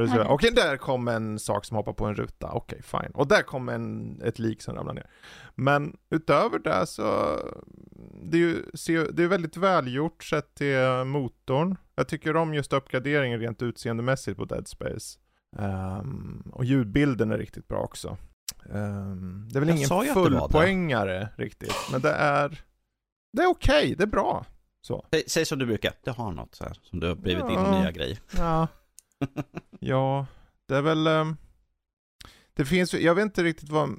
[0.00, 0.26] Okej.
[0.28, 2.50] Okej, där kom en sak som hoppar på en ruta.
[2.52, 3.10] Okej, fine.
[3.14, 5.06] Och där kom en, ett lik som ramlar ner.
[5.54, 7.36] Men utöver det så,
[8.22, 8.40] det är
[8.90, 11.76] ju det är väldigt välgjort sett till motorn.
[11.94, 15.18] Jag tycker om just uppgraderingen rent utseendemässigt på Dead Space.
[15.58, 18.16] Ehm, och ljudbilden är riktigt bra också.
[18.72, 22.64] Ehm, det är väl Jag ingen fullpoängare riktigt, men det är,
[23.32, 24.44] det är okej, det är bra.
[24.82, 25.06] Så.
[25.12, 27.80] Säg, säg som du brukar, det har något så här som du har blivit Ja.
[27.80, 28.20] nya grej.
[28.36, 28.68] Ja.
[29.80, 30.26] ja,
[30.66, 31.06] det är väl...
[31.06, 31.36] Ehm,
[32.54, 33.90] det finns ju- jag vet inte riktigt vad...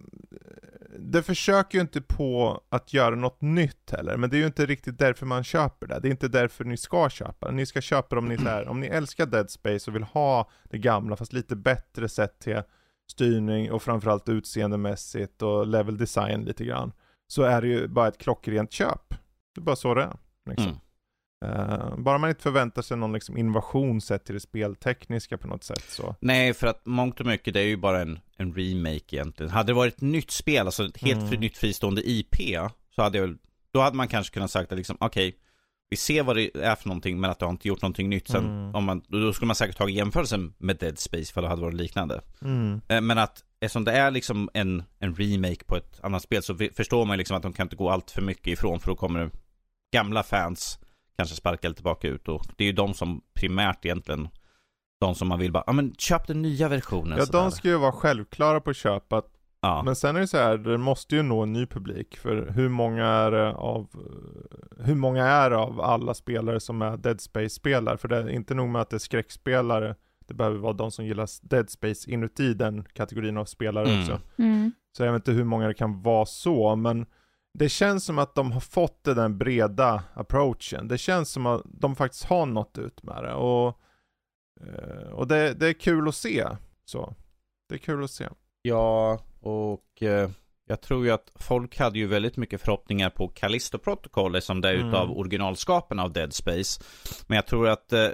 [1.00, 4.66] Det försöker ju inte på att göra något nytt heller, men det är ju inte
[4.66, 6.00] riktigt därför man köper det.
[6.00, 7.52] Det är inte därför ni ska köpa det.
[7.54, 10.04] Ni ska köpa det om ni, så här, om ni älskar Dead Space och vill
[10.04, 12.62] ha det gamla fast lite bättre sätt till
[13.12, 16.92] styrning och framförallt utseendemässigt och level design lite grann.
[17.28, 19.10] Så är det ju bara ett klockrent köp.
[19.56, 20.18] Det är bara så det är.
[20.50, 20.68] Liksom.
[20.68, 20.80] Mm.
[21.46, 25.64] Eh, bara man inte förväntar sig någon liksom innovation sett till det speltekniska på något
[25.64, 26.16] sätt så.
[26.20, 29.52] Nej, för att mångt och mycket det är ju bara en, en remake egentligen.
[29.52, 31.40] Hade det varit ett nytt spel, alltså ett helt Mm.
[31.40, 32.36] nytt fristående IP,
[32.96, 33.38] så hade jag väl,
[33.74, 35.36] då hade man kanske kunnat sagt att liksom, okej,
[35.90, 38.28] vi ser vad det är för någonting, men att det har inte gjort någonting nytt.
[38.28, 38.76] Sen, Mm.
[38.76, 41.74] om man, då skulle man säkert tagit jämförelsen med Dead Space, för det hade varit
[41.76, 42.22] liknande.
[42.42, 42.82] Mm.
[42.88, 46.58] Eh, Men att eftersom det är liksom en, en remake på ett annat spel så
[46.76, 49.30] förstår man liksom att de kan inte gå allt för mycket ifrån för då kommer
[49.94, 50.80] gamla fans
[51.18, 54.30] kanske sparka lite tillbaka ut och det är ju de som primärt egentligen
[55.02, 57.40] de som man vill bara, ja men köp den nya versionen Ja, sådär.
[57.40, 59.26] de ska ju vara självklara på köp att
[59.62, 59.82] ja.
[59.86, 62.18] Men sen är det så här, det måste ju nå en ny publik.
[62.18, 63.88] För hur många är det av,
[64.80, 67.98] hur många är det av alla spelare som är Dead Space-spelare?
[67.98, 69.96] För det är inte nog med att det är skräckspelare,
[70.28, 74.00] det behöver vara de som gillar Dead Space inuti den kategorin av spelare Mm.
[74.00, 74.20] också.
[74.38, 74.72] Mm.
[74.98, 77.06] Så jag vet inte hur många det kan vara så, men
[77.58, 80.88] det känns som att de har fått den breda approachen.
[80.88, 83.34] Det känns som att de faktiskt har nått ut med det.
[83.34, 83.80] Och,
[84.62, 86.48] eh, och det, det är kul att se.
[86.86, 87.16] Så.
[87.70, 88.28] Det är kul att se.
[88.62, 90.30] Ja, och eh,
[90.68, 94.70] jag tror ju att folk hade ju väldigt mycket förhoppningar på Callisto Protocol som det
[94.70, 94.88] är Mm.
[94.90, 96.84] utav originalskapen av Dead Space.
[97.28, 98.10] Men jag tror att eh,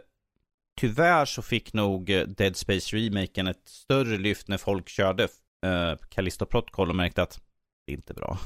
[0.79, 5.23] tyvärr så fick nog Dead Space remaken ett större lyft när folk körde
[5.65, 7.41] eh, Callisto Protocol och märkte att
[7.85, 8.37] det är inte bra.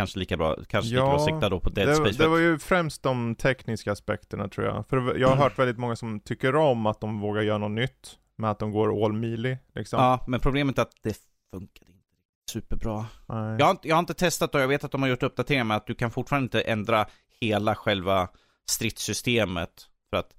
[0.00, 2.22] Kanske lika bra, kanske lika Ja, bra att sikta då på Dead det, Space.
[2.22, 4.86] det var ju främst de tekniska aspekterna tror jag.
[4.88, 5.42] För jag har Mm.
[5.42, 8.16] hört väldigt många som tycker om att de vågar göra något nytt.
[8.36, 10.02] Med att de går all melee liksom.
[10.02, 11.16] Ja, men problemet är att det
[11.52, 11.98] funkar inte
[12.52, 13.06] superbra.
[13.28, 13.56] Nej.
[13.58, 15.64] Jag har, inte, jag har inte testat och jag vet att de har gjort uppdateringar
[15.64, 17.06] med att du kan fortfarande inte ändra
[17.40, 18.28] hela själva
[18.70, 19.70] stridssystemet.
[20.10, 20.30] För att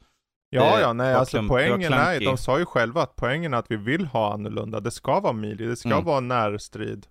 [0.53, 3.72] Ja, ja, nej, alltså klump- poängen är, de sa ju själva att poängen är att
[3.72, 4.80] vi vill ha annorlunda.
[4.80, 6.03] Det ska vara melee, det ska Mm.
[6.05, 7.07] vara närstrid.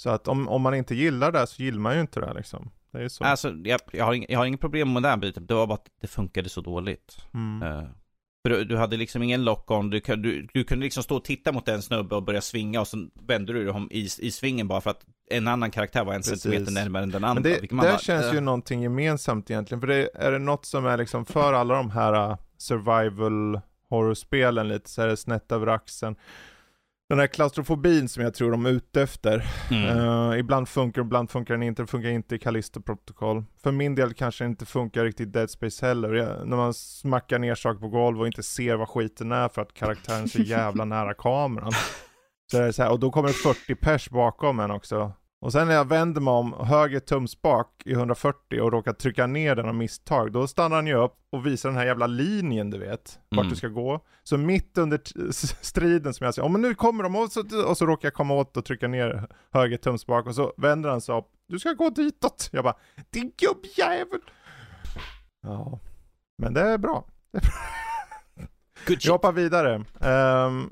[0.00, 2.70] Så att om, om man inte gillar det så gillar man ju inte det liksom.
[2.92, 3.24] Det är ju så.
[3.24, 5.46] Alltså, jag, jag, har ing, jag har inget problem med den biten.
[5.46, 7.18] Det var bara att det funkade så dåligt.
[7.34, 7.62] Mm.
[7.62, 7.84] Eh,
[8.42, 9.90] för du, du hade liksom ingen lock-on.
[9.90, 12.88] Du, du, du kunde liksom stå och titta mot en snubbe och börja svinga och
[12.88, 16.20] sen vände du dig i, i svingen bara för att en annan karaktär var en
[16.20, 16.42] Precis.
[16.42, 17.42] centimeter närmare än den andra.
[17.42, 19.80] Men det, där bara, känns eh, ju någonting gemensamt egentligen.
[19.80, 24.68] För det, är det något som är liksom för alla de här uh, survival horrorspelen
[24.68, 26.16] lite så är det snett över axeln.
[27.08, 29.46] Den här klaustrofobin som jag tror de är ute efter.
[29.70, 29.98] mm.
[29.98, 31.82] Eh, ibland funkar, ibland funkar den inte.
[31.82, 33.44] Det funkar inte i Callisto Protocol.
[33.62, 36.14] För min del kanske det inte funkar riktigt i Dead Space heller.
[36.14, 39.62] Jag, när man smackar ner saker på golv och inte ser vad skiten är för
[39.62, 41.72] att karaktären är så jävla nära kameran.
[42.50, 45.12] Så är det så här, och då kommer det 40 pers bakom en också.
[45.40, 49.56] Och sen när jag vänder mig om höger tumspak i 140 och råkar trycka ner
[49.56, 52.78] den av misstag, då stannar han ju upp och visar den här jävla linjen du
[52.78, 53.50] vet, vart Mm.
[53.50, 54.00] du ska gå.
[54.22, 55.00] Så mitt under
[55.64, 58.14] striden som jag säger, oh, men nu kommer de, och så, och så råkar jag
[58.14, 61.72] komma åt och trycka ner höger tumspak och så vänder han sig upp, du ska
[61.72, 62.48] gå ditåt.
[62.52, 62.76] Jag bara,
[63.10, 64.20] din gubbjävel!
[65.42, 65.80] Ja,
[66.42, 67.04] men det är bra.
[68.86, 69.10] Good Vi shit.
[69.10, 69.84] hoppar vidare.
[70.00, 70.70] Ehm,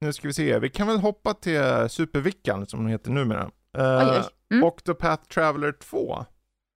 [0.00, 3.50] nu ska vi se, vi kan väl hoppa till Supervickan som den heter numera.
[3.78, 4.28] Uh, Oj, oj.
[4.50, 4.64] Mm.
[4.64, 6.24] Octopath Traveler 2.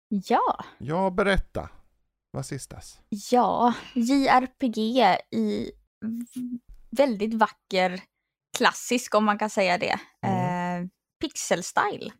[0.07, 1.69] Ja, Ja, berätta.
[2.31, 2.99] Vad sistas?
[3.31, 4.77] ja, JRPG
[5.31, 5.71] i
[6.91, 8.01] väldigt vacker,
[8.57, 10.87] klassisk om man kan säga det, eh,
[11.21, 12.11] pixel-style.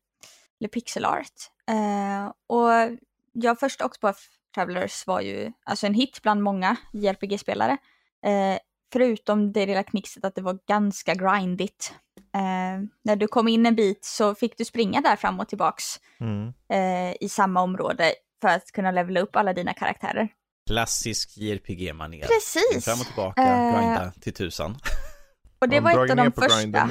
[0.60, 1.50] Eller pixel art.
[1.70, 2.98] Eh, och
[3.34, 4.20] ja, första Octopath
[4.56, 7.78] Travelers var ju alltså en hit bland många JRPG-spelare.
[8.26, 8.60] Eh,
[8.94, 11.94] förutom det lilla knixet att det var ganska grindigt.
[12.36, 15.84] Eh, när du kom in en bit så fick du springa där fram och tillbaks
[16.20, 16.54] Mm.
[16.74, 20.28] eh, i samma område för att kunna levela upp alla dina karaktärer.
[20.70, 22.22] Klassisk JRPG-manér.
[22.28, 22.86] Precis!
[22.86, 24.72] Fram och tillbaka, Eh, grinda till tusan.
[25.62, 26.90] Och det de var av de första.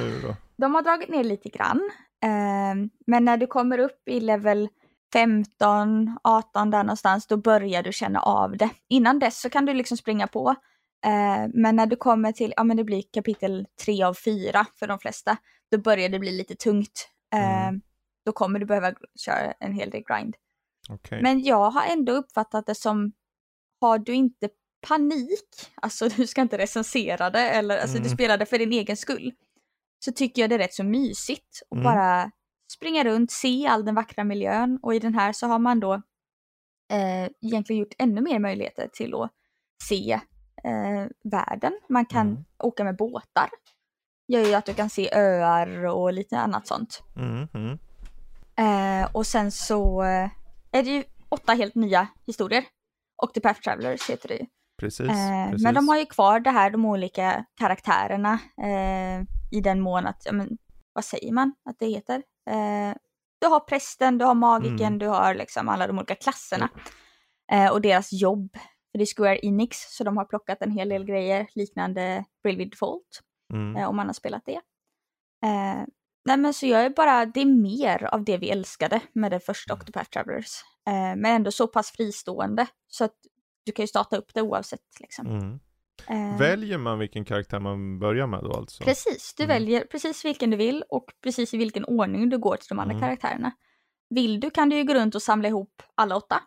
[0.57, 1.89] De har dragit ner lite grann.
[2.23, 2.75] Eh,
[3.07, 4.69] men när du kommer upp i level
[5.13, 8.69] 15, 18 där någonstans, då börjar du känna av det.
[8.89, 10.55] Innan dess så kan du liksom springa på.
[11.03, 14.87] Eh, men när du kommer till, ja men det blir kapitel 3 av 4 för
[14.87, 15.37] de flesta,
[15.71, 17.09] då börjar det bli lite tungt.
[17.33, 17.81] Eh, Mm.
[18.25, 18.93] Då kommer du behöva
[19.25, 20.35] köra en hel del grind.
[20.89, 21.21] Okej.
[21.21, 23.11] Men jag har ändå uppfattat det som,
[23.81, 24.49] har du inte
[24.87, 28.13] panik, alltså du ska inte recensera det eller alltså du Mm.
[28.17, 29.33] spelar det för din egen skull,
[30.05, 31.83] så tycker jag det är rätt så mysigt att Mm.
[31.83, 32.31] bara
[32.73, 35.93] springa runt, se all den vackra miljön och i den här så har man då
[36.91, 39.31] eh, egentligen gjort ännu mer möjligheter till att
[39.83, 40.19] se
[40.63, 41.79] eh, världen.
[41.89, 42.45] Man kan Mm.
[42.63, 43.49] åka med båtar,
[44.27, 47.03] gör ju att du kan se öar och lite annat sånt.
[47.15, 47.77] Mm, mm.
[48.55, 50.29] Eh, och sen så eh,
[50.71, 52.63] är det ju åtta helt nya historier.
[53.23, 54.45] Octopath Travelers heter det ju.
[54.79, 55.63] Precis, Eh, precis.
[55.63, 60.21] men de har ju kvar det här, de olika karaktärerna eh, i den mån att,
[60.25, 60.57] ja, men,
[60.93, 62.15] vad säger man att det heter?
[62.49, 62.95] Eh,
[63.41, 64.99] du har prästen, du har magiken, Mm.
[64.99, 66.69] du har liksom alla de olika klasserna.
[67.51, 68.57] Eh, och deras jobb.
[68.93, 72.65] För det är Square Enix, så de har plockat en hel del grejer liknande Bravely
[72.65, 73.21] Default,
[73.53, 73.75] Mm.
[73.75, 74.55] eh, om man har spelat det.
[75.45, 75.85] Eh,
[76.25, 79.39] nej men så jag är bara, det är mer av det vi älskade med det
[79.39, 80.61] första Octopath Travelers.
[80.87, 83.15] Eh, men ändå så pass fristående så att
[83.65, 85.27] du kan ju starta upp det oavsett liksom.
[85.27, 85.59] Mm.
[86.33, 88.83] Eh, Väljer man vilken karaktär man börjar med då alltså?
[88.83, 89.55] Precis, du Mm.
[89.55, 92.93] väljer precis vilken du vill och precis i vilken ordning du går till de andra
[92.95, 93.01] Mm.
[93.01, 93.51] karaktärerna.
[94.09, 96.43] Vill du kan du ju gå runt och samla ihop alla åtta.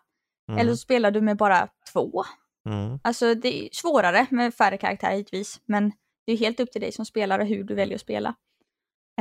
[0.47, 0.59] Mm.
[0.59, 2.23] Eller så spelar du med bara två.
[2.69, 2.99] Mm.
[3.03, 5.91] Alltså det är svårare med färre karaktärer givetvis, men
[6.25, 8.35] det är helt upp till dig som spelare hur du väljer att spela.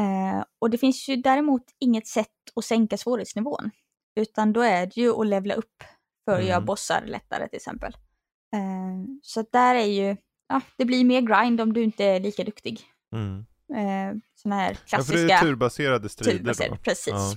[0.01, 3.71] Eh, och det finns ju däremot inget sätt att sänka svårighetsnivån.
[4.21, 5.83] Utan då är det ju att levla upp
[6.25, 6.67] för att göra Mm.
[6.67, 7.93] bossar lättare till exempel.
[8.55, 10.17] Eh, så där är ju,
[10.49, 12.81] ja, det blir mer grind om du inte är lika duktig.
[13.15, 13.47] Mm.
[13.75, 16.83] Eh, såna här Ja, för det klassiska är turbaserade strider turbaserade, då.
[16.83, 17.15] precis.
[17.15, 17.35] Ja.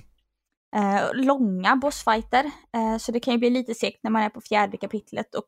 [0.76, 2.44] Eh, långa bossfighter,
[2.76, 5.44] eh, så det kan ju bli lite segt när man är på fjärde kapitlet och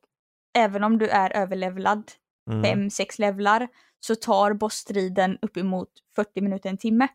[0.59, 2.11] även om du är överlevlad,
[2.51, 2.63] Mm.
[2.65, 3.69] fem, sex levlar,
[4.01, 7.09] så tar bossstriden uppemot 40 minuter, en timme.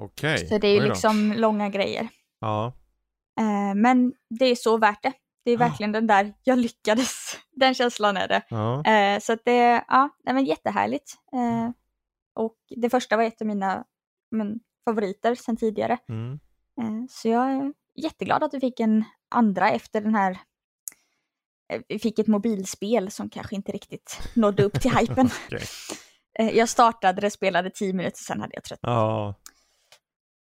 [0.00, 0.46] Okej.
[0.48, 2.08] Så det är ju liksom långa grejer.
[2.40, 2.72] Ja.
[3.40, 5.12] Eh, men det är så värt det.
[5.44, 5.58] Det är Ah.
[5.58, 8.42] verkligen den där, jag lyckades, den känslan är det.
[8.50, 8.84] ja.
[8.84, 11.14] Eh, så att det, ja, det var jättehärligt.
[11.32, 11.70] Eh,
[12.34, 13.84] och det första var ett av mina
[14.30, 15.98] men, favoriter sedan tidigare.
[16.08, 16.38] Mm.
[16.80, 20.38] Eh, Så jag är jätteglad att vi fick en andra efter den här
[21.72, 25.28] eh, vi fick ett mobilspel som kanske inte riktigt nådde upp till hypen.
[25.46, 25.62] Okej.
[26.38, 28.90] Eh, Jag startade det, spelade 10 minuter, sen hade jag tröttnat.
[28.90, 29.34] Ja.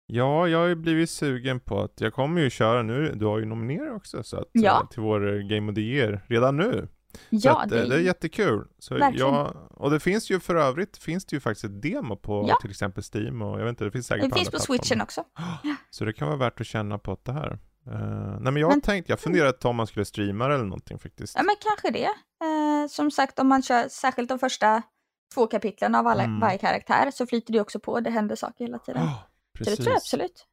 [0.06, 3.40] Ja, jag har ju blivit sugen på att jag kommer ju köra nu, du har
[3.40, 4.88] ju nominerat också så att, Ja.
[4.92, 6.88] till vår Game of the Year redan nu.
[7.30, 8.68] Ja, att, eh, det är jättekul.
[8.80, 9.28] Så Verkligen.
[9.34, 12.58] jag, och det finns ju för övrigt, finns det ju faktiskt ett demo på Ja.
[12.62, 15.02] till exempel Steam och jag vet inte, det finns säkert det på finns på switchen
[15.02, 15.24] också.
[15.90, 17.60] Så det kan vara värt att känna på det här.
[17.88, 17.96] Uh,
[18.42, 20.64] nej men jag har Men- tänkt, jag funderade på om man skulle streama det eller
[20.66, 21.36] någonting faktiskt.
[21.38, 22.06] Ja men kanske det.
[22.46, 24.82] Eh, som sagt om man kör särskilt de första
[25.34, 26.40] två kapitlen av alla, Mm.
[26.40, 29.02] varje karaktär så flyter det också på, det händer saker hela tiden.
[29.02, 29.14] Ah,
[29.58, 30.46] så det tror jag absolut.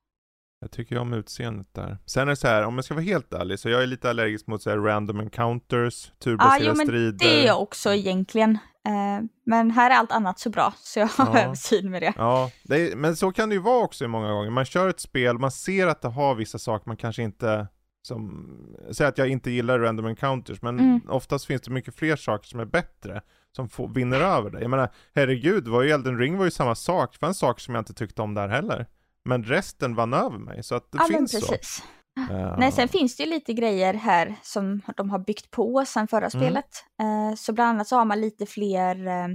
[0.67, 1.99] Jag tycker ju om utseendet där.
[2.07, 4.11] Sen är det så här, om jag ska vara helt ärlig, så jag är lite
[4.11, 7.19] allergisk mot så här random encounters, turbaserade jo, men strider.
[7.19, 8.51] Det är jag också egentligen.
[8.87, 11.41] Eh, men här är allt annat så bra så jag har Ja.
[11.45, 12.13] översyn med det.
[12.17, 14.51] Ja, det är, men så kan det ju vara också många gånger.
[14.51, 17.67] Man kör ett spel, man ser att det har vissa saker man kanske inte
[18.03, 18.47] som,
[18.93, 21.01] säg att jag inte gillar random encounters, men Mm.
[21.09, 23.21] oftast finns det mycket fler saker som är bättre,
[23.57, 24.61] som får, vinner över det.
[24.61, 27.75] Jag menar, herregud, var ju Elden Ring var ju samma sak, det fanns saker som
[27.75, 28.87] jag inte tyckte om där heller.
[29.27, 31.53] Men resten vann över mig, så att det Ja men finns så.
[31.53, 31.83] precis.
[32.31, 32.57] Ja.
[32.57, 36.27] Nej, sen finns det ju lite grejer här som de har byggt på sen förra
[36.27, 36.31] Mm.
[36.31, 36.85] spelet.
[37.01, 39.29] Eh, så bland annat så har man lite fler eh,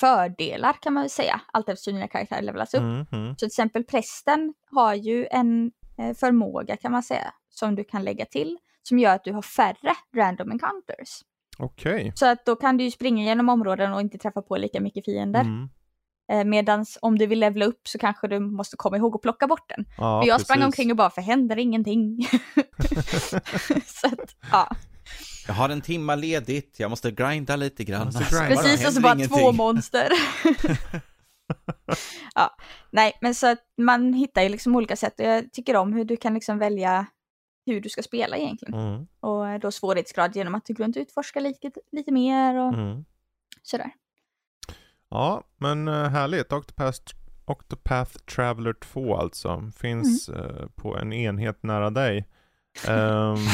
[0.00, 2.80] fördelar kan man väl säga, allt eftersom dina karaktärer levlas upp.
[2.80, 3.30] Mm, mm.
[3.32, 8.04] Så till exempel prästen har ju en eh, förmåga kan man säga som du kan
[8.04, 11.20] lägga till som gör att du har färre random encounters.
[11.58, 12.12] Okej.
[12.14, 15.04] Så att då kan du ju springa genom områden och inte träffa på lika mycket
[15.04, 15.40] fiender.
[16.30, 19.46] Eh, Medan om du vill levla upp så kanske du måste komma ihåg att plocka
[19.46, 19.84] bort den.
[19.96, 20.66] Ja, För jag sprang precis.
[20.66, 22.28] omkring och bara, för händer ingenting?
[23.86, 24.76] så att, ja.
[25.46, 28.10] Jag har en timma ledigt, jag måste grinda lite grann.
[28.10, 28.46] Grinda.
[28.48, 29.38] Precis, och så bara ingenting.
[29.38, 30.08] två monster.
[32.34, 32.56] ja,
[32.90, 36.04] nej, men så att man hittar ju liksom olika sätt och jag tycker om hur
[36.04, 37.06] du kan liksom välja
[37.66, 38.74] hur du ska spela egentligen.
[38.74, 42.74] Mm, Och då svårighetsgrad genom att du går runt och utforskar lite, lite mer och
[42.74, 43.04] mm.
[43.62, 43.90] sådär.
[45.10, 46.52] Ja, men uh, härligt.
[46.52, 47.00] Octopath,
[47.44, 49.70] Octopath Traveler 2 alltså.
[49.76, 50.40] Finns Mm.
[50.40, 52.28] eh, på en enhet nära dig.
[52.88, 53.36] Ehm,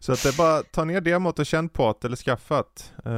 [0.00, 2.92] så att det är bara ta ner demot och känn på det eller skaffat.
[3.06, 3.12] Uh,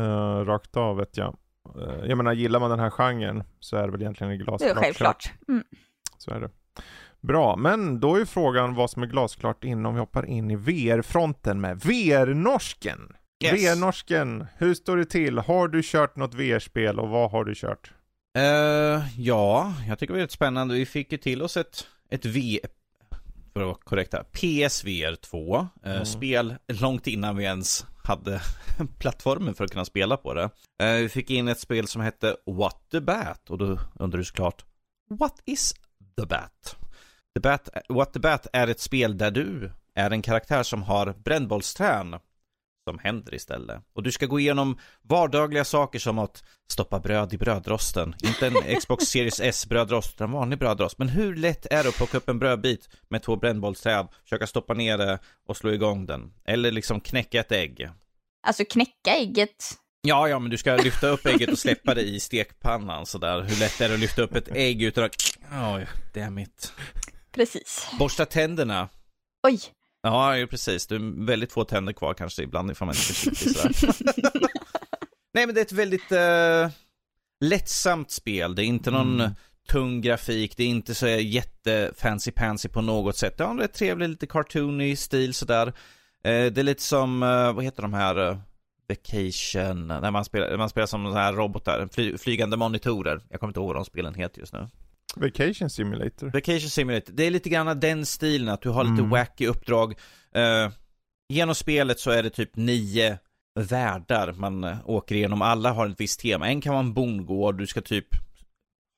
[0.45, 1.37] rakt av vet jag.
[1.77, 4.45] Eh, jag menar, gillar man den här genren så är det väl egentligen Det är
[4.45, 4.79] glasklart.
[4.79, 5.33] självklart.
[5.49, 5.65] Mm.
[6.19, 6.51] Så är det.
[7.21, 11.61] Bra, men då är frågan vad som är glasklart innan vi hoppar in i VR-fronten
[11.61, 13.13] med VR-norsken.
[13.45, 13.55] Yes.
[13.63, 15.39] VR-norsken, hur står det till?
[15.39, 17.93] Har du kört något VR-spel och vad har du kört?
[18.39, 20.75] Eh, ja, jag tycker det var rätt spännande.
[20.75, 22.61] Vi fick ju till oss ett, ett V...
[23.53, 24.25] För att vara korrekta.
[24.25, 25.57] PSVR 2.
[25.85, 26.05] Eh, Mm.
[26.05, 28.41] Spel långt innan vi ens hade
[28.99, 30.51] plattformen för att kunna spela på det.
[30.83, 33.51] Eh, vi fick in ett spel som hette What the Bat.
[33.51, 34.65] Och då undrar du såklart
[35.11, 35.75] What is
[36.21, 36.77] the Bat?
[37.35, 37.69] The Bat?
[37.89, 42.15] What the Bat är ett spel där du är en karaktär som har brännbollsträn
[42.85, 43.83] som händer istället.
[43.93, 48.15] Och du ska gå igenom vardagliga saker som att stoppa bröd i brödrosten.
[48.23, 50.99] Inte en Xbox Series S brödrost, utan en vanlig brödrost.
[50.99, 54.75] Men hur lätt är det att plocka upp en brödbit med två brännbollsträd, försöka stoppa
[54.75, 55.19] ner det
[55.49, 56.33] och slå igång den?
[56.45, 57.89] Eller liksom knäcka ett ägg.
[58.47, 59.79] Alltså knäcka ägget.
[60.03, 63.41] Ja, ja, men du ska lyfta upp ägget och släppa det i stekpannan sådär.
[63.41, 65.15] Hur lätt är det att lyfta upp ett ägg utan att...
[65.75, 66.73] Oj, det är mitt.
[67.33, 67.91] Precis.
[67.99, 68.89] Borsta tänderna.
[69.47, 69.61] Oj.
[70.03, 70.87] Ja, ju precis.
[70.87, 74.33] Du har väldigt få tänder kvar kanske ibland ifall man inte är försiktig sådär.
[75.35, 76.71] Nej, men det är ett väldigt uh,
[77.41, 78.55] lättsamt spel.
[78.55, 79.33] Det är inte någon mm.
[79.69, 80.57] tung grafik.
[80.57, 83.39] Det är inte så jättefancy pansy på något sätt.
[83.39, 85.67] Det har en rätt trevlig, lite cartoony stil sådär.
[85.67, 85.73] Uh,
[86.23, 88.41] det är lite som, uh, vad heter de här?
[88.89, 93.21] Vacation, när man spelar, man spelar som så här robotar, fly, flygande monitorer.
[93.29, 94.69] Jag kommer inte ihåg vad de spelen heter just nu.
[95.17, 96.31] Vacation Simulator.
[96.31, 97.13] Vacation Simulator.
[97.13, 99.11] Det är lite grann den stilen, att du har lite mm.
[99.11, 99.91] wacky uppdrag.
[100.37, 100.73] Uh,
[101.29, 103.19] genom spelet så är det typ nio
[103.61, 105.43] världar man uh, åker igenom.
[105.43, 106.49] Alla har ett visst tema.
[106.49, 108.09] En kan vara en bondgård, du ska typ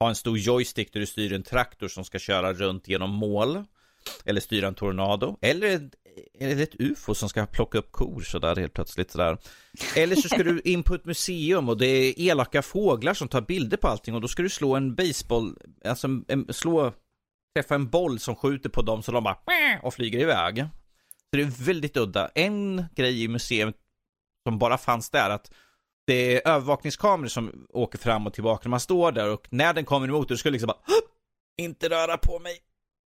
[0.01, 3.65] ha en stor joystick där du styr en traktor som ska köra runt genom mål.
[4.25, 5.39] Eller styra en tornado.
[5.41, 5.91] Eller
[6.39, 9.39] är det ett ufo som ska plocka upp kor sådär helt plötsligt sådär.
[9.97, 13.41] Eller så ska du in på ett museum och det är elaka fåglar som tar
[13.41, 16.93] bilder på allting och då ska du slå en baseball, alltså en, slå,
[17.57, 19.39] träffa en boll som skjuter på dem så de bara
[19.83, 20.59] och flyger iväg.
[21.31, 22.31] Så det är väldigt udda.
[22.35, 23.75] En grej i museet
[24.49, 25.51] som bara fanns där att
[26.07, 29.85] det är övervakningskameror som åker fram och tillbaka när man står där och när den
[29.85, 30.97] kommer emot dig, du ska liksom bara
[31.59, 32.59] inte röra på mig.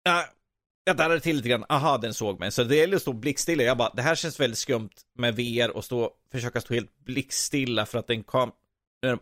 [0.07, 0.38] Äh,
[0.83, 2.51] jag darrade till lite grann, aha den såg mig.
[2.51, 3.63] Så det gäller att stå blickstilla.
[3.63, 7.85] Jag bara, det här känns väldigt skumt med VR och stå, försöka stå helt blickstilla
[7.85, 8.51] för att den kam...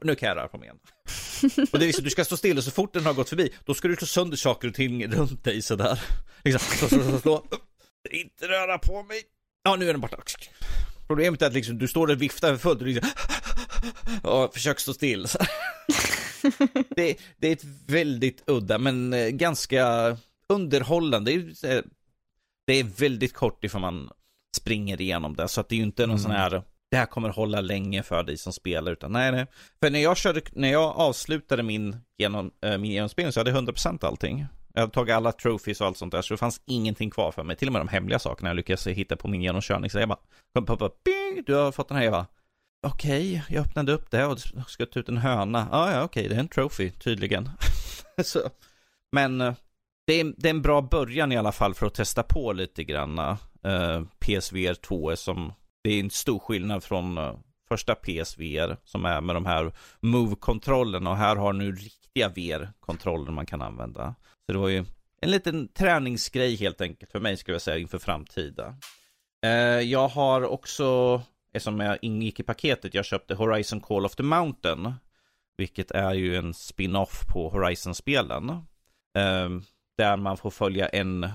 [0.01, 0.79] Nu kan jag röra på mig igen.
[1.71, 3.53] och det är liksom, du ska stå still och så fort den har gått förbi,
[3.65, 5.99] då ska du slå sönder saker och ting runt dig sådär.
[6.43, 7.45] Liksom, slå, slå, slå, slå.
[8.11, 9.21] Inte röra på mig.
[9.63, 10.17] Ja, nu är den borta.
[11.07, 13.09] Problemet är att liksom, du står och viftar för fullt och liksom,
[14.23, 15.27] och försöker stå still.
[16.95, 20.17] det, det är ett väldigt udda, men eh, ganska
[20.49, 21.31] underhållande.
[21.31, 21.83] Det är,
[22.67, 24.09] det är väldigt kort ifall man
[24.57, 25.47] springer igenom det.
[25.47, 26.23] Så att det är ju inte någon mm.
[26.23, 28.91] sån här, det här kommer hålla länge för dig som spelar.
[28.91, 29.45] Utan nej, nej.
[29.79, 33.63] För när jag, körde, när jag avslutade min, genom, äh, min genomspelning så hade jag
[33.63, 34.45] 100% allting.
[34.73, 37.43] Jag hade tagit alla trophies och allt sånt där, så det fanns ingenting kvar för
[37.43, 37.55] mig.
[37.55, 39.89] Till och med de hemliga sakerna jag lyckades hitta på min genomkörning.
[39.89, 40.19] Så jag bara,
[40.53, 42.11] kom på, bing, du har fått den här.
[42.11, 42.25] Bara,
[42.87, 45.67] okej, okay, jag öppnade upp det och ska ta ut en höna.
[45.71, 47.49] Ah, ja, okej, okay, det är en trophy tydligen.
[48.23, 48.39] så,
[49.11, 49.53] men eh,
[50.07, 52.83] det är, det är en bra början i alla fall för att testa på lite
[52.83, 55.53] granna uh, eh, PSVR 2 som
[55.83, 61.09] det är en stor skillnad från uh, första PSVR som är med de här Move-kontrollerna
[61.09, 64.15] och här har nu riktiga VR-kontroller man kan använda.
[64.45, 64.85] Så det var ju
[65.21, 68.67] en liten träningsgrej helt enkelt för mig skulle jag säga inför framtida.
[69.45, 71.21] Uh, eh, jag har också,
[71.53, 74.93] eftersom jag ingick i paketet, jag köpte Horizon Call of the Mountain.
[75.57, 78.49] Vilket är ju en spin-off på Horizon-spelen.
[78.49, 79.61] Uh,
[79.97, 81.29] där man får följa en,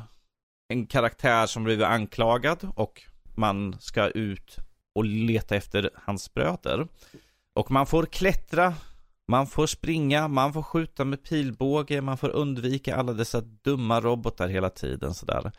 [0.68, 3.02] en karaktär som blivit anklagad och
[3.34, 4.58] man ska ut
[4.94, 6.88] och leta efter hans bröder.
[7.54, 8.74] Och man får klättra,
[9.28, 14.48] man får springa, man får skjuta med pilbåge, man får undvika alla dessa dumma robotar
[14.48, 15.52] hela tiden sådär.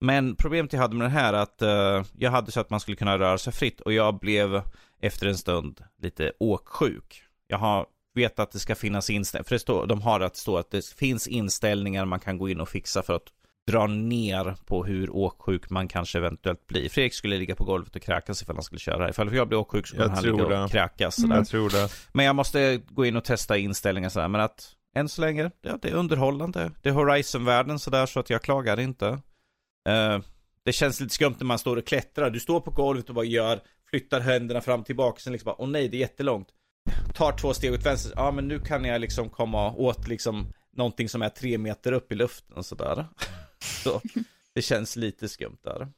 [0.00, 2.80] Men problemet jag hade med det här är att uh, jag hade så att man
[2.80, 4.62] skulle kunna röra sig fritt och jag blev
[5.00, 7.22] efter en stund lite åksjuk.
[7.46, 10.58] Jag har vet att det ska finnas inställningar, för det står, de har att stå
[10.58, 13.28] att det finns inställningar man kan gå in och fixa för att
[13.66, 16.88] dra ner på hur åksjuk man kanske eventuellt blir.
[16.88, 19.10] Fredrik skulle ligga på golvet och kräkas ifall han skulle köra.
[19.10, 20.64] Ifall jag blir åksjuk så kommer han ligga det.
[20.64, 21.18] och kräkas.
[21.18, 21.36] Mm.
[21.36, 21.88] Jag tror det.
[22.12, 24.28] Men jag måste gå in och testa inställningar sådär.
[24.28, 26.70] Men att än så länge, ja, det är underhållande.
[26.82, 29.06] Det är Horizon-världen sådär så att jag klagar inte.
[29.88, 30.18] Uh,
[30.64, 32.30] det känns lite skumt när man står och klättrar.
[32.30, 33.60] Du står på golvet och bara gör,
[33.90, 35.20] flyttar händerna fram och tillbaka.
[35.20, 36.48] Sen liksom bara, åh nej, det är jättelångt
[37.14, 41.08] tar två steg åt vänster, ja men nu kan jag liksom komma åt liksom någonting
[41.08, 43.06] som är tre meter upp i luften och sådär.
[43.58, 44.00] Så
[44.54, 45.88] det känns lite skumt där.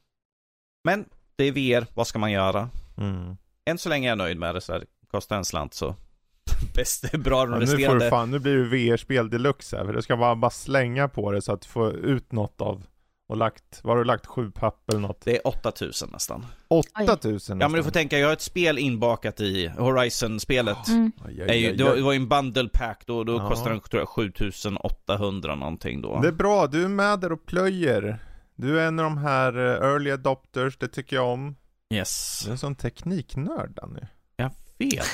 [0.83, 1.05] Men
[1.35, 2.69] det är VR, vad ska man göra?
[2.97, 3.37] Mm.
[3.65, 5.95] Än så länge är jag nöjd med det, så här, kostar en slant så
[6.75, 7.93] bäst, bra de ja, resterande.
[7.93, 10.51] Nu får du fan, nu blir det VR-spel deluxe här, för det ska bara, bara
[10.51, 12.85] slänga på det så att du får ut något av
[13.27, 14.25] och lagt, vad har du lagt?
[14.25, 15.21] Sju papp eller något?
[15.21, 16.45] Det är 8000 nästan.
[16.67, 17.59] 8000 nästan?
[17.59, 20.87] Ja men du får tänka, jag har ett spel inbakat i Horizon-spelet.
[20.87, 21.11] Mm.
[21.17, 23.49] det, var, det var ju en bundle pack då, då ja.
[23.49, 26.19] kostade den tror jag 7800 någonting då.
[26.21, 28.19] Det är bra, du är med där och plöjer.
[28.55, 31.55] Du är en av de här eh, early adopters, det tycker jag om.
[31.93, 32.41] Yes.
[32.43, 34.07] Du är en sån tekniknörd nu.
[34.35, 35.05] Jag vet.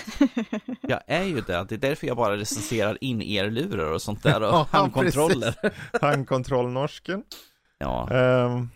[0.82, 1.66] Jag är ju det.
[1.70, 5.56] Det är därför jag bara recenserar in erlurar och sånt där och ja, handkontroller.
[6.02, 7.24] Handkontrollnorsken.
[7.82, 8.08] Ja.
[8.12, 8.70] Um,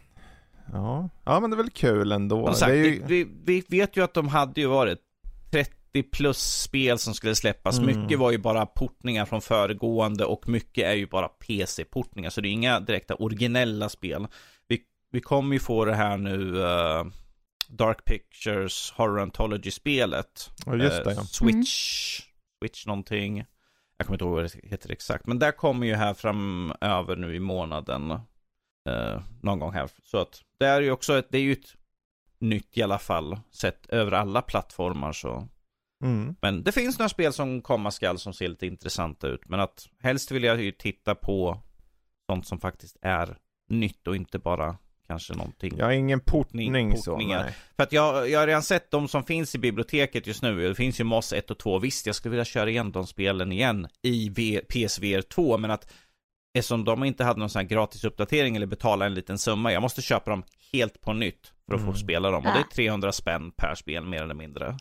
[0.73, 1.09] ja.
[1.23, 2.53] ja, men det är väl kul ändå.
[2.53, 3.03] Sagt, ju...
[3.05, 4.99] vi, vi, vet ju att de hade ju varit
[5.51, 7.79] 30 plus spel som skulle släppas.
[7.79, 8.01] Mm.
[8.01, 12.29] Mycket var ju bara portningar från föregående och mycket är ju bara PC-portningar.
[12.29, 14.27] Så det är inga direkta originella spel.
[14.67, 14.81] Vi,
[15.11, 17.05] vi kommer ju få det här nu uh,
[17.67, 20.51] Dark Pictures Horror Anthology-spelet.
[20.65, 21.11] Ja, just det.
[21.11, 22.31] Uh, Switch, mm.
[22.59, 23.45] Switch någonting.
[23.97, 25.27] Jag kommer inte ihåg vad det heter exakt.
[25.27, 28.19] Men där kommer ju här framöver nu i månaden.
[28.85, 29.89] Eh, någon gång här.
[30.03, 31.75] Så att det är ju också ett, det är ju ett
[32.39, 35.47] nytt i alla fall, sett över alla plattformar så.
[36.03, 36.35] Mm.
[36.41, 39.49] Men det finns några spel som komma skall som ser lite intressanta ut.
[39.49, 41.59] Men att helst vill jag ju titta på
[42.25, 43.37] sånt som faktiskt är
[43.69, 44.77] nytt och inte bara
[45.07, 45.73] kanske någonting.
[45.77, 47.43] Jag har ingen portning så, portningar.
[47.43, 47.55] nej.
[47.75, 50.67] För att jag, jag har redan sett de som finns i biblioteket just nu.
[50.67, 51.79] Det finns ju Moss 1 och 2.
[51.79, 55.57] Visst, jag skulle vilja köra igen de spelen igen i v, PSVR 2.
[55.57, 55.93] Men att
[56.55, 59.71] eftersom de inte hade någon sån här gratis uppdatering eller betala en liten summa.
[59.71, 60.43] Jag måste köpa dem
[60.73, 61.93] helt på nytt för att Mm.
[61.93, 62.45] få spela dem.
[62.45, 62.75] Och det är Ja.
[62.75, 64.77] 300 spänn per spel mer eller mindre.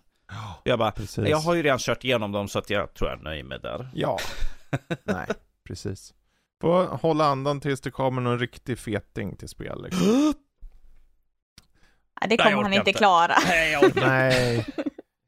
[0.64, 1.28] Jag bara, Precis.
[1.28, 3.60] jag har ju redan kört igenom dem så att jag tror jag är nöjd med
[3.60, 3.88] där.
[3.94, 4.18] Ja.
[5.04, 5.26] nej,
[5.68, 6.14] precis.
[6.60, 10.34] Får hålla andan tills det kommer någon riktig feting till spel liksom.
[12.20, 12.98] Det Nej, jag kommer han inte inte.
[12.98, 13.34] klara.
[13.46, 14.66] Nej, jag, Nej,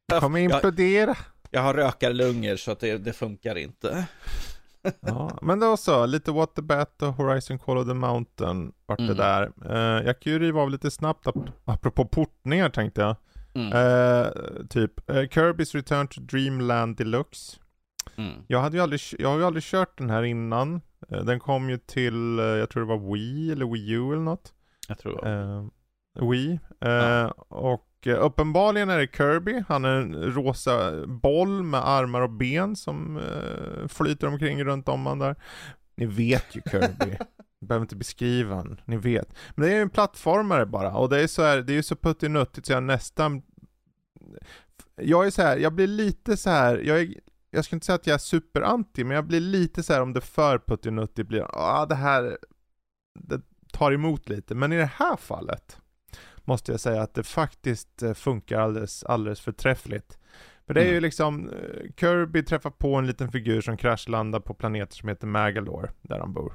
[0.09, 1.17] det kommer jag, implodera.
[1.51, 4.07] jag har rökarlungor så att det, det funkar inte.
[5.01, 8.99] Ja, men då så, lite What the Bat och Horizon Call of the Mountain vart
[8.99, 9.17] det Mm.
[9.17, 9.53] där.
[9.71, 13.17] Eh, jag kan ju riva av lite snabbt, ap- apropå portningar tänkte jag.
[13.55, 13.73] Mm.
[13.73, 14.27] Eh,
[14.71, 17.57] typ, eh, Kirby's Return to Dreamland Deluxe.
[18.17, 18.33] Mm.
[18.47, 20.81] Jag, hade ju aldrig, jag har ju aldrig kört den här innan.
[21.09, 24.53] Den kom ju till, jag tror det var Wii eller Wii U eller något.
[24.89, 25.47] Jag tror det
[26.21, 26.31] var.
[26.31, 26.61] Wii.
[26.79, 27.31] Ja.
[27.49, 29.65] Och eh, uppenbarligen är det Kirby.
[29.69, 35.07] Han är en rosa boll med armar och ben som eh, flyter omkring runt om
[35.07, 35.37] han där.
[35.97, 37.17] Ni vet ju Kirby.
[37.61, 39.35] Behöver inte beskriva han, ni vet.
[39.55, 40.97] Men det är ju en plattformare bara.
[40.97, 43.43] Och det är så här, det är ju så puttinuttigt så jag nästan...
[44.95, 47.15] Jag är så här, jag blir lite så här, jag är,
[47.51, 50.13] jag ska inte säga att jag är superanti, men jag blir lite så här om
[50.13, 52.39] det för puttinuttigt blir ah det här,
[53.19, 53.41] det
[53.73, 54.55] tar emot lite.
[54.55, 55.81] Men i det här fallet
[56.47, 60.19] måste jag säga att det faktiskt eh, funkar alldeles, alldeles förträffligt.
[60.67, 61.03] För det är ju Mm.
[61.03, 65.91] liksom, eh, Kirby träffar på en liten figur som kraschlandar på planeter som heter Magalore,
[66.03, 66.55] där han bor.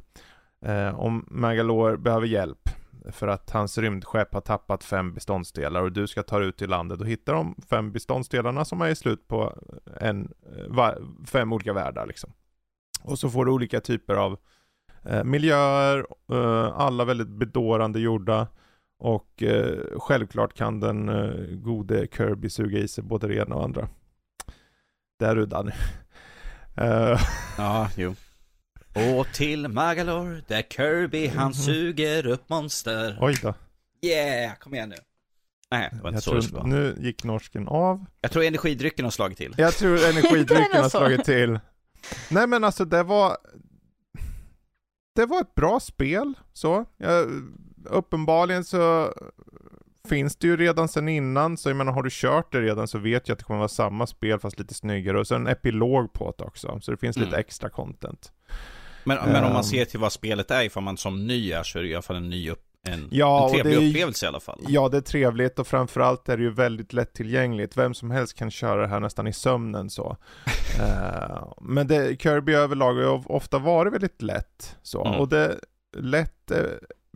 [0.65, 2.69] Eh, om Magalore behöver hjälp
[3.11, 6.69] för att hans rymdskepp har tappat fem beståndsdelar och du ska ta dig ut till
[6.69, 9.57] landet och hitta de fem beståndsdelarna som är i slut på
[9.99, 10.93] en, eh,
[11.27, 12.33] fem olika världar liksom.
[13.03, 14.37] Och så får du olika typer av
[15.05, 18.47] eh, miljöer, eh, alla väldigt bedårande gjorda.
[19.03, 23.63] Och eh, självklart kan den eh, gode Kirby suga i sig både det ena och
[23.63, 23.89] andra.
[25.19, 25.71] Där du Danny.
[26.77, 27.19] Eh,
[27.57, 28.15] Ja, jo.
[29.19, 31.53] Och till Magalore, där Kirby han Mhm.
[31.53, 33.17] suger upp monster.
[33.21, 33.53] oj då.
[34.01, 34.95] Yeah, kom igen nu.
[35.71, 36.67] Nej, det var inte Jag så det tror, vara.
[36.67, 38.05] nu gick norsken av.
[38.21, 39.55] Jag tror energidrycken har slagit till.
[39.57, 41.59] Jag tror energidrycken har slagit till.
[42.31, 43.37] Nej men alltså det var
[45.15, 46.85] Det var ett bra spel, så.
[46.97, 47.27] Jag,
[47.86, 49.13] uppenbarligen så
[50.09, 52.97] finns det ju redan sen innan, så jag menar har du kört det redan så
[52.97, 56.13] vet jag att det kommer vara samma spel fast lite snyggare och så en epilog
[56.13, 57.39] på det också, så det finns lite Mm.
[57.39, 58.32] extra content.
[59.03, 59.53] Men, men om Ehm.
[59.53, 61.93] man ser till vad spelet är, ifall man som ny är, så är det i
[61.95, 64.59] alla fall en ny upp, en, Ja, en trevlig det är- upplevelse i alla fall.
[64.67, 67.77] Ja, det är trevligt och framförallt är det ju väldigt lättillgängligt.
[67.77, 70.17] Vem som helst kan köra det här nästan i sömnen så.
[70.79, 75.05] Eh, men det, Kirby överlag har ofta varit väldigt lätt så.
[75.05, 75.19] Mm.
[75.19, 75.59] Och det
[75.97, 76.57] lätt eh,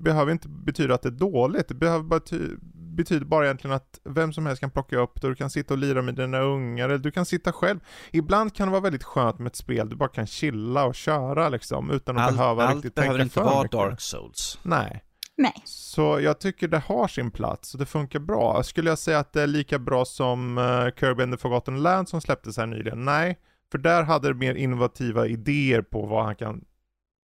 [0.01, 1.67] behöver inte betyda att det är dåligt.
[1.67, 5.27] Det behöver bara ty- betyder bara egentligen att vem som helst kan plocka upp det.
[5.27, 7.79] Du kan sitta och lira med dina ungar, eller du kan sitta själv.
[8.11, 11.49] Ibland kan det vara väldigt skönt med ett spel du bara kan chilla och köra
[11.49, 13.71] liksom, utan att Allt, behöva allt riktigt behöver tänka inte för vara mycket.
[13.71, 14.59] Dark Souls.
[14.63, 15.03] Nej.
[15.37, 15.61] Nej.
[15.65, 18.63] Så jag tycker det har sin plats och det funkar bra.
[18.63, 22.09] Skulle jag säga att det är lika bra som uh, Kirby and the Forgotten Land
[22.09, 23.05] som släpptes här nyligen?
[23.05, 23.39] Nej,
[23.71, 26.65] för där hade det mer innovativa idéer på vad han kan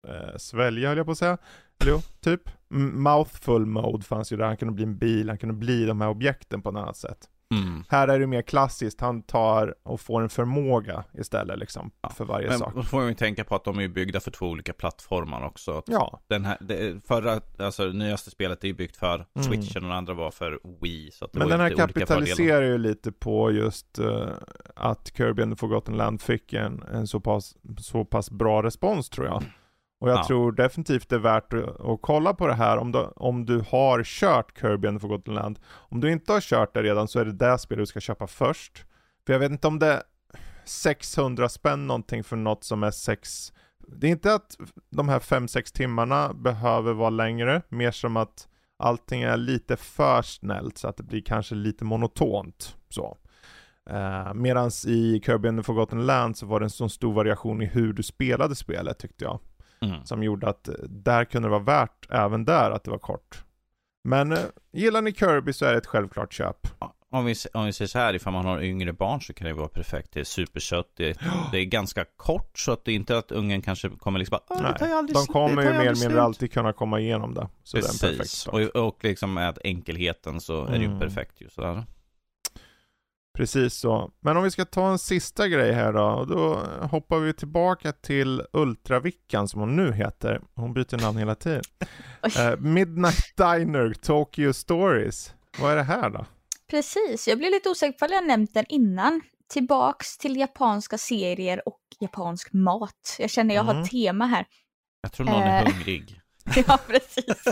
[0.07, 1.37] eh, svälja höll jag på att säga.
[1.85, 2.41] Jo, typ.
[2.93, 6.09] Mouthful mode fanns ju där, han kunde bli en bil, han kunde bli de här
[6.09, 7.17] objekten på ett annat sätt.
[7.51, 7.83] Mm.
[7.89, 12.25] Här är det mer klassiskt, han tar och får en förmåga istället liksom, Ja, för
[12.25, 12.75] varje Men sak.
[12.75, 15.83] då får man ju tänka på att de är byggda för två olika plattformar också.
[15.85, 19.47] Ja, Den här, det, förra, alltså det nyaste spelet är ju byggt för Mm.
[19.47, 21.11] Switchen och den andra var för Wii.
[21.11, 24.29] Så att det Men den här kapitaliserar ju lite på just eh,
[24.75, 29.09] att Kirby and the Forgotten Land fick en, en så, pass, så pass bra respons
[29.09, 29.43] tror jag.
[29.99, 30.27] Och jag Ja.
[30.27, 33.63] tror definitivt det är värt att, att kolla på det här om du, om du
[33.69, 35.59] har kört Kirby and Forgotten Land.
[35.67, 38.27] Om du inte har kört det redan så är det det spel du ska köpa
[38.27, 38.85] först.
[39.25, 40.01] För jag vet inte om det är
[40.65, 43.53] 600 spänn någonting för något som är 6
[43.87, 44.57] Det är inte att
[44.89, 48.47] de här 5-6 timmarna behöver vara längre, mer som att
[48.79, 52.75] allting är lite för snällt så att det blir kanske lite monotont.
[52.89, 53.17] Så.
[53.91, 57.61] Uh, Medan i Kirby and the Forgotten Land så var det en så stor variation
[57.61, 59.39] i hur du spelade spelet tyckte jag.
[59.81, 60.05] Mm.
[60.05, 63.43] Som gjorde att eh, där kunde det vara värt även där att det var kort.
[64.03, 64.39] Men uh,
[64.71, 66.67] gillar ni Kirby så är det ett självklart köp.
[67.09, 69.53] Om vi, om vi säger så här, ifall man har yngre barn så kan det
[69.53, 70.11] vara perfekt.
[70.13, 73.89] Det är superkött, det, är ganska kort så att det är inte att ungen kanske
[73.89, 76.17] kommer liksom bara, Nej, det tar ju aldrig de kommer ju mer eller mindre slut."
[76.19, 77.47] alltid kunna komma igenom det.
[77.63, 78.53] Så det är en perfekt Precis, start.
[78.53, 80.99] och, och liksom med enkelheten så är det ju Mm.
[80.99, 81.83] perfekt ju sådär.
[83.37, 84.11] Precis så.
[84.19, 86.55] Men om vi ska ta en sista grej här då, och då
[86.91, 90.41] hoppar vi tillbaka till Ultravickan som hon nu heter.
[90.55, 91.61] Hon byter namn hela tiden.
[92.39, 95.33] Eh, Midnight Diner, Tokyo Stories.
[95.59, 96.25] Vad är det här då?
[96.69, 99.21] Precis, jag blev lite osäker på om jag nämnt den innan.
[99.49, 103.15] Tillbaks till japanska serier och japansk mat.
[103.19, 103.83] Jag känner jag har Mm.
[103.83, 104.45] ett tema här.
[105.01, 105.71] Jag tror någon är Eh.
[105.73, 106.21] hungrig.
[106.67, 107.25] ja, precis.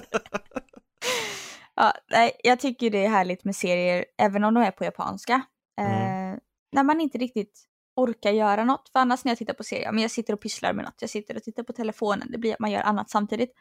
[1.75, 5.41] ja, nej, jag tycker det är härligt med serier, även om de är på japanska.
[5.77, 6.39] Eh,
[6.71, 7.65] när man inte riktigt
[7.95, 8.89] orkar göra något.
[8.89, 10.97] För annars när jag tittar på serier, men jag sitter och pysslar med något.
[10.99, 12.31] Jag sitter och tittar på telefonen.
[12.31, 13.51] Det blir att man gör annat samtidigt.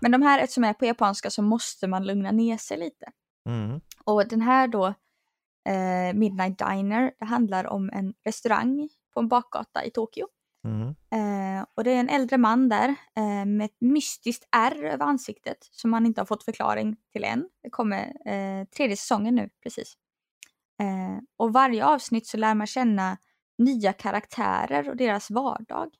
[0.00, 3.06] Men de här, eftersom jag är på japanska så måste man lugna ner sig lite.
[3.48, 3.80] Mm.
[4.04, 4.86] Och den här då,
[5.68, 10.26] eh, Midnight Diner, det handlar om en restaurang på en bakgata i Tokyo.
[10.64, 10.88] Mm.
[10.88, 15.68] Eh, och det är en äldre man där eh, med ett mystiskt ärr över ansiktet
[15.70, 17.48] som man inte har fått förklaring till än.
[17.62, 19.96] Det kommer eh, tredje säsongen nu precis.
[20.80, 23.18] Eh, och varje avsnitt så lär man känna
[23.58, 25.90] nya karaktärer och deras vardag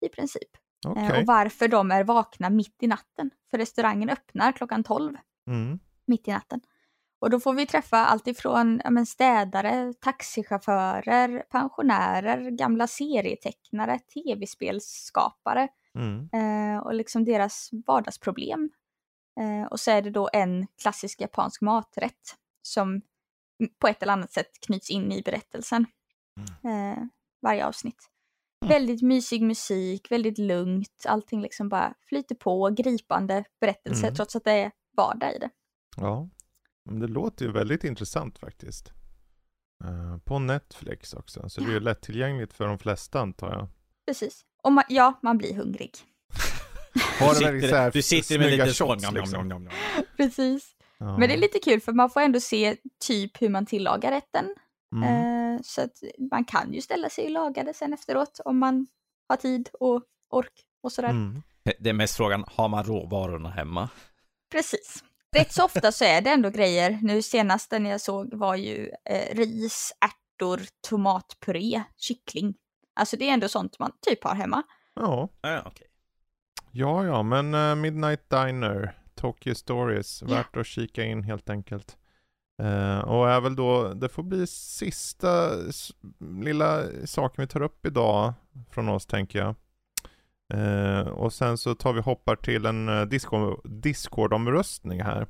[0.00, 0.48] i princip.
[0.86, 1.04] Okej.
[1.04, 3.30] Eh, och varför de är vakna mitt i natten.
[3.50, 5.16] För restaurangen öppnar klockan 12
[5.46, 5.78] Mm.
[6.06, 6.60] mitt i natten.
[7.20, 15.68] Och då får vi träffa allt ifrån ja, men städare, taxichaufförer, pensionärer, gamla serietecknare, tv-spelsskapare
[15.94, 16.28] Mm.
[16.32, 18.70] eh, och liksom deras vardagsproblem.
[19.40, 23.02] Eh, och så är det då en klassisk japansk maträtt som
[23.78, 25.86] på ett eller annat sätt knyts in i berättelsen.
[26.64, 27.02] Eh,
[27.42, 28.08] varje avsnitt.
[28.64, 28.68] Mm.
[28.74, 34.14] Väldigt mysig musik, väldigt lugnt, allting liksom bara flyter på, gripande berättelse Mm.
[34.14, 35.50] trots att det är vardag i det.
[35.96, 36.28] Ja.
[36.84, 38.92] Men det låter ju väldigt intressant faktiskt.
[39.84, 43.68] Eh, på Netflix också, så det är ju lättillgängligt för de flesta antar jag.
[44.06, 44.42] Precis.
[44.62, 45.92] Och man, ja, man blir hungrig.
[47.20, 49.70] Har Du så här sitter, du sitter med lite shots, liksom.
[50.16, 50.76] Precis.
[51.00, 51.18] Ja.
[51.18, 52.76] Men det är lite kul för man får ändå se
[53.06, 54.54] typ hur man tillagar rätten.
[54.96, 55.54] Mm.
[55.54, 58.86] Eh, så att man kan ju ställa sig och laga det sen efteråt om man
[59.28, 61.08] har tid och ork och sådär.
[61.10, 61.42] Mm.
[61.78, 63.88] Det är mest frågan, har man råvarorna hemma?
[64.52, 65.04] Precis.
[65.36, 66.98] Rätt så ofta så är det ändå grejer.
[67.02, 72.54] Nu senast den jag såg var ju eh, ris, ärtor, tomatpuré, kyckling.
[72.94, 74.62] Alltså det är ändå sånt man typ har hemma.
[74.94, 75.28] Ja.
[75.40, 75.86] Ja, okej.
[76.72, 81.96] ja, ja, men eh, Midnight Diner, Tokyo Stories, värt att kika in helt enkelt.
[82.62, 85.92] Eh, och är väl då, det får bli sista s-
[86.42, 88.32] lilla saken vi tar upp idag
[88.70, 89.54] från oss tänker jag.
[90.54, 95.26] Eh, och sen så tar vi hoppar till en Discord, Discord-omröstning här.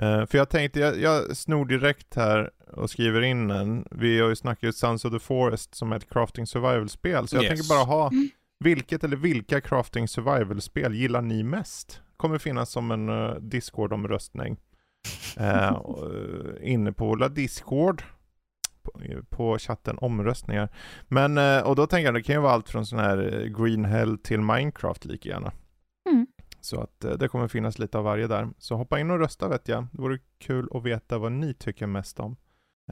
[0.00, 3.86] Eh, för jag tänkte, jag, jag snor direkt här och skriver in en.
[3.90, 7.28] Vi har ju snackat ut Sons of the Forest som är ett crafting survival-spel.
[7.28, 7.50] Så jag Yes.
[7.50, 8.28] tänker bara ha, Mm.
[8.64, 12.00] vilket eller vilka crafting survival-spel gillar ni mest?
[12.20, 14.56] Kommer finnas som en uh, Discord-omröstning.
[15.36, 18.02] Eh, och, eh, inne på våra Discord.
[18.82, 19.00] På,
[19.30, 20.68] på chatten omröstningar.
[21.08, 23.62] Men, eh, och då tänker jag det kan ju vara allt från sån här eh,
[23.62, 25.52] Green Hell till Minecraft lika gärna.
[26.10, 26.26] Mm.
[26.60, 28.48] Så att eh, det kommer finnas lite av varje där.
[28.58, 29.86] Så hoppa in och rösta vet jag.
[29.92, 32.36] Det vore kul att veta vad ni tycker mest om.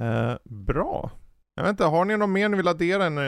[0.01, 1.11] Eh, bra.
[1.55, 3.19] Jag vet inte, har ni något mer ni vill addera än,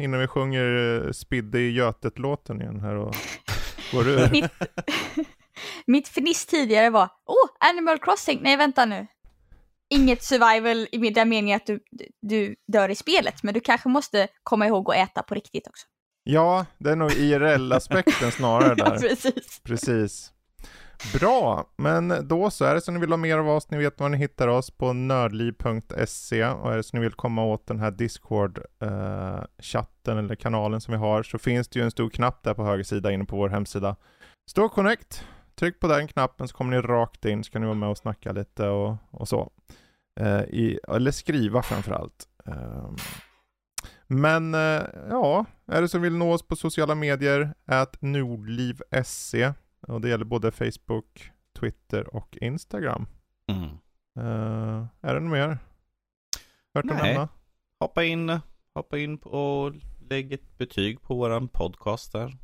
[0.00, 3.14] innan vi sjunger uh, Spidde i Götet-låten igen här och
[3.92, 4.30] går ur?
[4.30, 4.50] Mitt,
[5.86, 8.40] mitt fniss tidigare var Åh, Animal Crossing!
[8.42, 9.06] Nej, vänta nu.
[9.94, 11.80] Inget survival i den meningen att du,
[12.22, 15.86] du dör i spelet, men du kanske måste komma ihåg att äta på riktigt också.
[16.24, 18.98] Ja, det är nog IRL-aspekten snarare Ja, där.
[18.98, 19.60] precis.
[19.64, 20.32] Precis.
[21.14, 24.00] Bra, men då så är det så ni vill ha mer av oss, ni vet
[24.00, 27.80] var ni hittar oss på nördliv.se och är det så ni vill komma åt den
[27.80, 32.54] här Discord-chatten eller kanalen som vi har så finns det ju en stor knapp där
[32.54, 33.96] på höger sida inne på vår hemsida.
[34.50, 35.24] Stå connect,
[35.58, 37.98] tryck på den knappen så kommer ni rakt in så kan ni vara med och
[37.98, 39.52] snacka lite och, och så.
[40.20, 42.28] Eh, i, eller skriva framförallt.
[42.44, 42.96] Um,
[44.06, 50.00] men eh, ja, är det så vill nå oss på sociala medier, att nordliv.se och
[50.00, 51.30] det gäller både Facebook,
[51.60, 53.06] Twitter och Instagram.
[53.52, 53.68] Mm.
[54.18, 55.58] Eh, är det något mer?
[56.74, 57.28] Värt att nämna?
[57.80, 58.40] Hoppa in,
[58.74, 59.72] hoppa in och
[60.10, 62.36] lägg ett betyg på våran podcast där.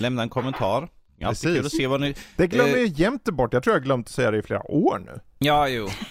[0.00, 0.88] Lämna en kommentar.
[1.28, 2.14] Alltid kul att se vad ni...
[2.36, 2.78] Det glömmer Eh.
[2.78, 3.52] jag jämt bort.
[3.52, 5.20] Jag tror jag har glömt att säga det i flera år nu.
[5.38, 5.88] Ja, jo.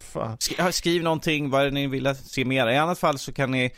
[0.00, 0.36] Fan.
[0.36, 2.68] sk- skriv någonting vad ni vill se mer.
[2.68, 3.70] I annat fall så kan ni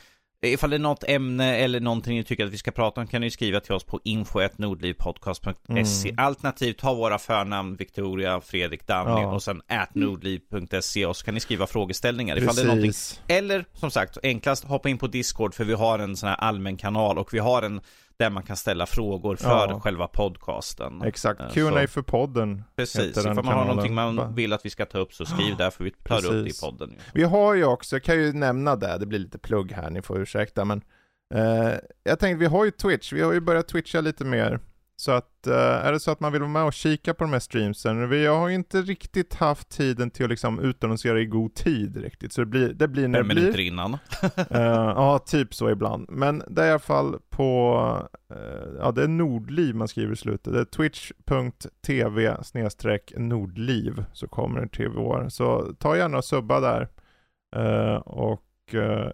[0.43, 3.21] Ifall det är något ämne eller någonting ni tycker att vi ska prata om kan
[3.21, 6.25] ni skriva till oss på info.nordlivpodcast.se mm.
[6.25, 9.33] Alternativt ha våra förnamn Victoria, Fredrik, Danny ja.
[9.35, 12.63] och sen atnordliv.se och så kan ni skriva frågeställningar ifall Precis.
[12.63, 12.93] det är någonting.
[13.29, 16.77] Eller som sagt, enklast hoppa in på Discord för vi har en sån här allmän
[16.77, 17.81] kanal och vi har en
[18.21, 19.81] där man kan ställa frågor för ja.
[19.81, 21.03] själva podcasten.
[21.03, 22.65] Exakt, eh, Q&A för podden.
[22.77, 25.71] Precis, ifall man har någonting man vill att vi ska ta upp så skriv där
[25.71, 26.31] för vi tar Precis.
[26.31, 26.97] upp det i podden.
[27.15, 30.03] Vi har ju också, jag kan ju nämna det, det blir lite plugg här, ni
[30.03, 30.83] får ursäkta, men
[31.35, 31.73] eh,
[32.05, 34.61] jag tänkte vi har ju Twitch, vi har ju börjat twitcha lite mer.
[35.01, 37.33] Så att uh, är det så att man vill vara med och kika på de
[37.33, 41.97] här streamsen, jag har inte riktigt haft tiden till att liksom utannonsera i god tid
[41.97, 43.35] riktigt, så det blir, det blir när det blir.
[43.35, 43.95] minuter innan.
[43.95, 43.99] uh,
[44.51, 46.07] ja, typ så ibland.
[46.09, 47.75] Men det är i alla fall på,
[48.33, 48.39] uh,
[48.79, 52.37] ja det är Nordliv man skriver i slutet, det är twitch.tv
[53.17, 55.29] nordliv, så kommer det till vår.
[55.29, 56.89] Så ta gärna och subba där.
[58.05, 58.47] och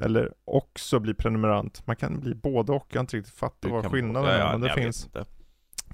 [0.00, 1.86] eller också bli prenumerant.
[1.86, 4.52] Man kan bli både och, jag har inte riktigt fattat vad skillnaden är.
[4.52, 5.08] men det finns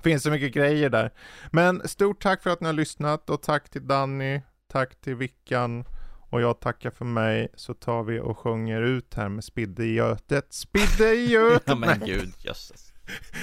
[0.03, 1.11] finns så mycket grejer där.
[1.51, 4.41] Men stort tack för att ni har lyssnat och tack till Danny,
[4.73, 5.85] tack till Vickan
[6.31, 9.95] och jag tackar för mig så tar vi och sjunger ut här med Spidde i
[9.95, 10.53] götet.
[10.53, 11.63] Spidde i götet!
[11.67, 12.93] ja men gud, jösses.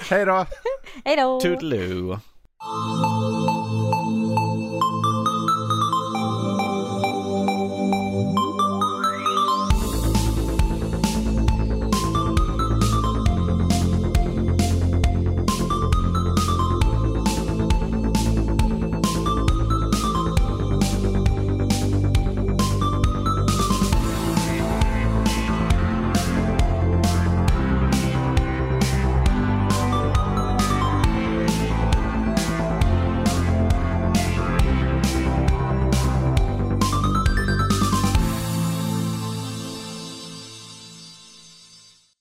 [0.10, 0.46] Hej då!
[1.06, 1.40] Hej då!
[1.40, 2.20] Toodaloo!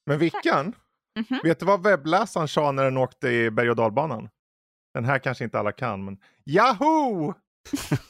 [0.09, 0.75] Men Vickan,
[1.17, 1.43] mm -hmm.
[1.43, 4.29] vet du vad webbläsaren sa när den åkte i berg och dalbanan?
[4.95, 6.17] Den här kanske inte alla kan, men
[6.47, 7.35] Yahoo!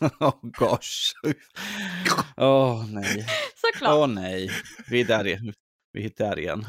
[0.21, 1.13] oh gosh.
[2.37, 3.27] Åh oh, nej.
[3.57, 3.95] Såklart.
[3.95, 4.51] Åh oh, nej.
[4.91, 5.53] Vi är där igen.
[5.93, 6.67] Vi är där igen.